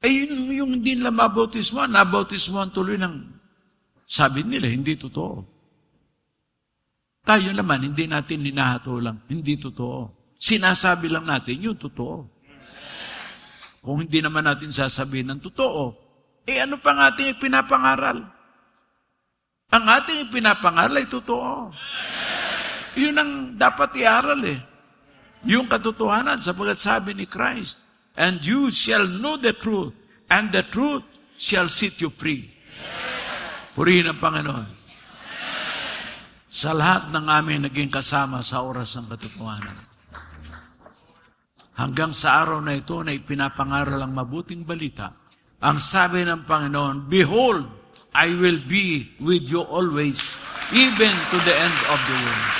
Eh, 0.07 0.23
yung, 0.23 0.55
yung 0.55 0.71
hindi 0.79 0.95
nila 0.95 1.11
mabautismo, 1.11 1.83
nabautismo 1.91 2.63
ang 2.63 2.71
tuloy 2.71 2.95
ng 2.95 3.40
sabi 4.11 4.43
nila, 4.43 4.67
hindi 4.67 4.99
totoo. 4.99 5.47
Tayo 7.23 7.55
naman, 7.55 7.87
hindi 7.87 8.11
natin 8.11 8.43
hinahatulang, 8.43 9.23
hindi 9.31 9.55
totoo. 9.55 10.35
Sinasabi 10.35 11.07
lang 11.07 11.31
natin, 11.31 11.63
yung 11.63 11.79
totoo. 11.79 12.27
Kung 13.79 14.03
hindi 14.03 14.19
naman 14.19 14.51
natin 14.51 14.75
sasabihin 14.75 15.31
ng 15.31 15.41
totoo, 15.47 15.95
eh 16.43 16.59
ano 16.59 16.83
pa 16.83 16.91
nga 16.91 17.15
ating 17.15 17.39
pinapangaral? 17.39 18.19
Ang 19.71 19.85
ating 19.87 20.35
pinapangal 20.35 20.91
ay 20.99 21.07
totoo. 21.07 21.71
Yun 22.99 23.15
ang 23.15 23.33
dapat 23.55 23.95
iaral 23.95 24.43
eh. 24.43 24.59
Yung 25.47 25.71
katotohanan 25.71 26.43
sapagat 26.43 26.83
sabi 26.83 27.15
ni 27.15 27.31
Christ, 27.31 27.87
And 28.19 28.43
you 28.43 28.75
shall 28.75 29.07
know 29.07 29.39
the 29.39 29.55
truth, 29.55 30.03
and 30.27 30.51
the 30.51 30.67
truth 30.67 31.07
shall 31.39 31.71
set 31.71 32.03
you 32.03 32.11
free. 32.11 32.51
Purihin 33.71 34.11
ang 34.11 34.19
Panginoon. 34.19 34.67
Sa 36.51 36.75
lahat 36.75 37.15
ng 37.15 37.27
aming 37.31 37.71
naging 37.71 37.91
kasama 37.91 38.43
sa 38.43 38.67
oras 38.67 38.99
ng 38.99 39.07
katotohanan. 39.07 39.79
Hanggang 41.79 42.11
sa 42.11 42.43
araw 42.43 42.59
na 42.59 42.77
ito 42.77 42.99
na 43.01 43.15
ipinapangaral 43.15 44.03
ang 44.03 44.13
mabuting 44.13 44.67
balita, 44.67 45.15
ang 45.63 45.79
sabi 45.79 46.27
ng 46.27 46.43
Panginoon, 46.45 47.07
Behold, 47.07 47.65
I 48.11 48.35
will 48.35 48.59
be 48.67 49.15
with 49.23 49.47
you 49.47 49.63
always, 49.63 50.37
even 50.75 51.15
to 51.31 51.39
the 51.47 51.55
end 51.55 51.79
of 51.95 52.01
the 52.03 52.19
world. 52.27 52.51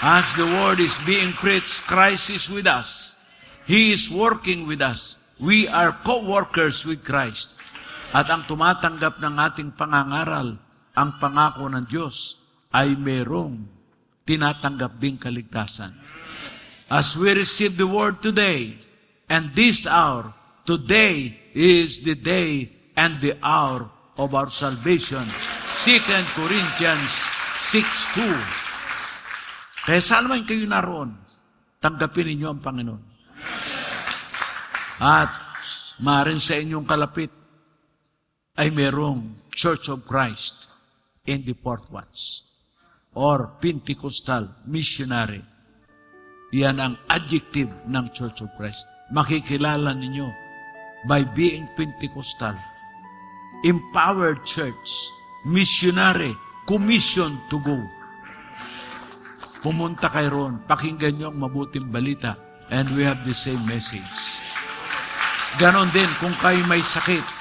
As 0.00 0.32
the 0.38 0.48
word 0.48 0.80
is 0.80 0.96
being 1.02 1.34
preached, 1.36 1.84
Christ 1.84 2.30
is 2.30 2.48
with 2.48 2.64
us. 2.64 3.20
He 3.66 3.92
is 3.92 4.08
working 4.08 4.64
with 4.64 4.80
us. 4.80 5.20
We 5.36 5.68
are 5.68 5.92
co-workers 6.06 6.86
with 6.86 7.04
Christ. 7.04 7.59
At 8.10 8.26
ang 8.26 8.42
tumatanggap 8.42 9.22
ng 9.22 9.34
ating 9.38 9.70
pangangaral, 9.78 10.58
ang 10.98 11.10
pangako 11.22 11.70
ng 11.70 11.86
Diyos, 11.86 12.42
ay 12.74 12.98
merong 12.98 13.62
tinatanggap 14.26 14.98
din 14.98 15.14
kaligtasan. 15.14 15.94
As 16.90 17.14
we 17.14 17.30
receive 17.30 17.78
the 17.78 17.86
word 17.86 18.18
today, 18.18 18.74
and 19.30 19.54
this 19.54 19.86
hour, 19.86 20.34
today 20.66 21.38
is 21.54 22.02
the 22.02 22.18
day 22.18 22.66
and 22.98 23.22
the 23.22 23.38
hour 23.46 23.86
of 24.18 24.34
our 24.34 24.50
salvation. 24.50 25.22
2 25.22 26.02
Corinthians 26.34 27.10
6.2 27.62 28.26
Kaya 29.86 30.02
saan 30.02 30.26
man 30.26 30.42
kayo 30.42 30.66
naroon, 30.66 31.14
tanggapin 31.78 32.34
ninyo 32.34 32.48
ang 32.50 32.60
Panginoon. 32.60 33.02
At 35.00 35.30
maaaring 36.04 36.42
sa 36.42 36.58
inyong 36.60 36.84
kalapit 36.84 37.39
ay 38.60 38.68
merong 38.68 39.40
Church 39.48 39.88
of 39.88 40.04
Christ 40.04 40.68
in 41.24 41.40
the 41.48 41.56
Port 41.56 41.88
Watts 41.88 42.52
or 43.16 43.56
Pentecostal 43.56 44.52
missionary. 44.68 45.40
Yan 46.52 46.76
ang 46.76 47.00
adjective 47.08 47.72
ng 47.88 48.12
Church 48.12 48.44
of 48.44 48.52
Christ. 48.60 48.84
Makikilala 49.16 49.96
ninyo 49.96 50.28
by 51.08 51.24
being 51.32 51.64
Pentecostal, 51.72 52.52
empowered 53.64 54.44
church, 54.44 55.08
missionary, 55.48 56.36
commission 56.68 57.40
to 57.48 57.56
go. 57.64 57.80
Pumunta 59.64 60.12
kay 60.12 60.28
ron, 60.28 60.60
pakinggan 60.68 61.16
nyo 61.16 61.26
ang 61.32 61.40
mabuting 61.40 61.88
balita, 61.88 62.36
and 62.68 62.92
we 62.92 63.00
have 63.08 63.24
the 63.24 63.32
same 63.32 63.60
message. 63.64 64.40
Ganon 65.56 65.88
din, 65.96 66.08
kung 66.20 66.32
kayo 66.38 66.60
may 66.68 66.84
sakit, 66.84 67.39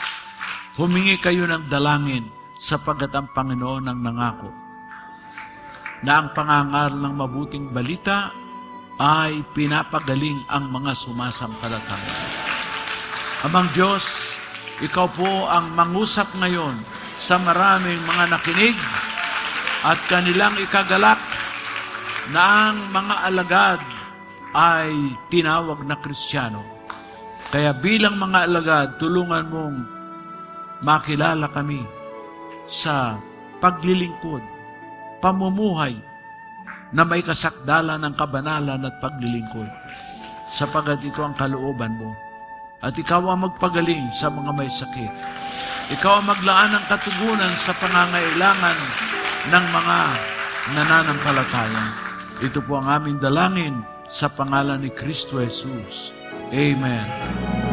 humingi 0.79 1.19
kayo 1.19 1.43
ng 1.43 1.67
dalangin 1.67 2.31
sapagat 2.55 3.11
ang 3.11 3.27
Panginoon 3.35 3.83
ang 3.91 3.99
nangako 3.99 4.47
na 6.07 6.23
ang 6.23 6.31
pangangaral 6.31 6.95
ng 6.95 7.15
mabuting 7.19 7.67
balita 7.67 8.31
ay 8.95 9.43
pinapagaling 9.51 10.39
ang 10.47 10.71
mga 10.71 10.95
sumasampalataya. 10.95 12.15
Amang 13.43 13.67
Diyos, 13.75 14.35
ikaw 14.79 15.11
po 15.11 15.51
ang 15.51 15.75
mangusap 15.75 16.31
ngayon 16.39 16.75
sa 17.19 17.35
maraming 17.43 17.99
mga 18.07 18.31
nakinig 18.31 18.79
at 19.83 19.99
kanilang 20.07 20.55
ikagalak 20.63 21.19
na 22.31 22.71
ang 22.71 22.79
mga 22.95 23.15
alagad 23.27 23.79
ay 24.55 24.95
tinawag 25.27 25.83
na 25.83 25.99
Kristiyano. 25.99 26.63
Kaya 27.51 27.75
bilang 27.75 28.15
mga 28.15 28.47
alagad, 28.47 28.87
tulungan 28.95 29.47
mong 29.51 29.98
makilala 30.83 31.51
kami 31.51 31.83
sa 32.69 33.17
paglilingkod, 33.59 34.43
pamumuhay 35.19 35.97
na 36.89 37.05
may 37.05 37.21
kasakdala 37.21 38.01
ng 38.01 38.13
kabanalan 38.17 38.87
at 38.87 38.95
paglilingkod. 38.97 39.69
Sapagat 40.49 41.05
ito 41.05 41.21
ang 41.21 41.37
kalooban 41.37 41.93
mo. 41.97 42.13
At 42.79 42.95
ikaw 42.95 43.21
ang 43.29 43.45
magpagaling 43.45 44.07
sa 44.09 44.31
mga 44.31 44.51
may 44.55 44.71
sakit. 44.71 45.13
Ikaw 45.93 46.13
ang 46.21 46.27
maglaan 46.31 46.71
ng 46.73 46.85
katugunan 46.87 47.53
sa 47.53 47.75
pangangailangan 47.75 48.77
ng 49.51 49.65
mga 49.73 49.97
nananampalataya. 50.73 51.85
Ito 52.39 52.63
po 52.63 52.79
ang 52.79 52.87
aming 52.87 53.17
dalangin 53.19 53.83
sa 54.09 54.31
pangalan 54.31 54.81
ni 54.81 54.89
Kristo 54.89 55.43
Jesus. 55.43 56.15
Amen. 56.49 57.68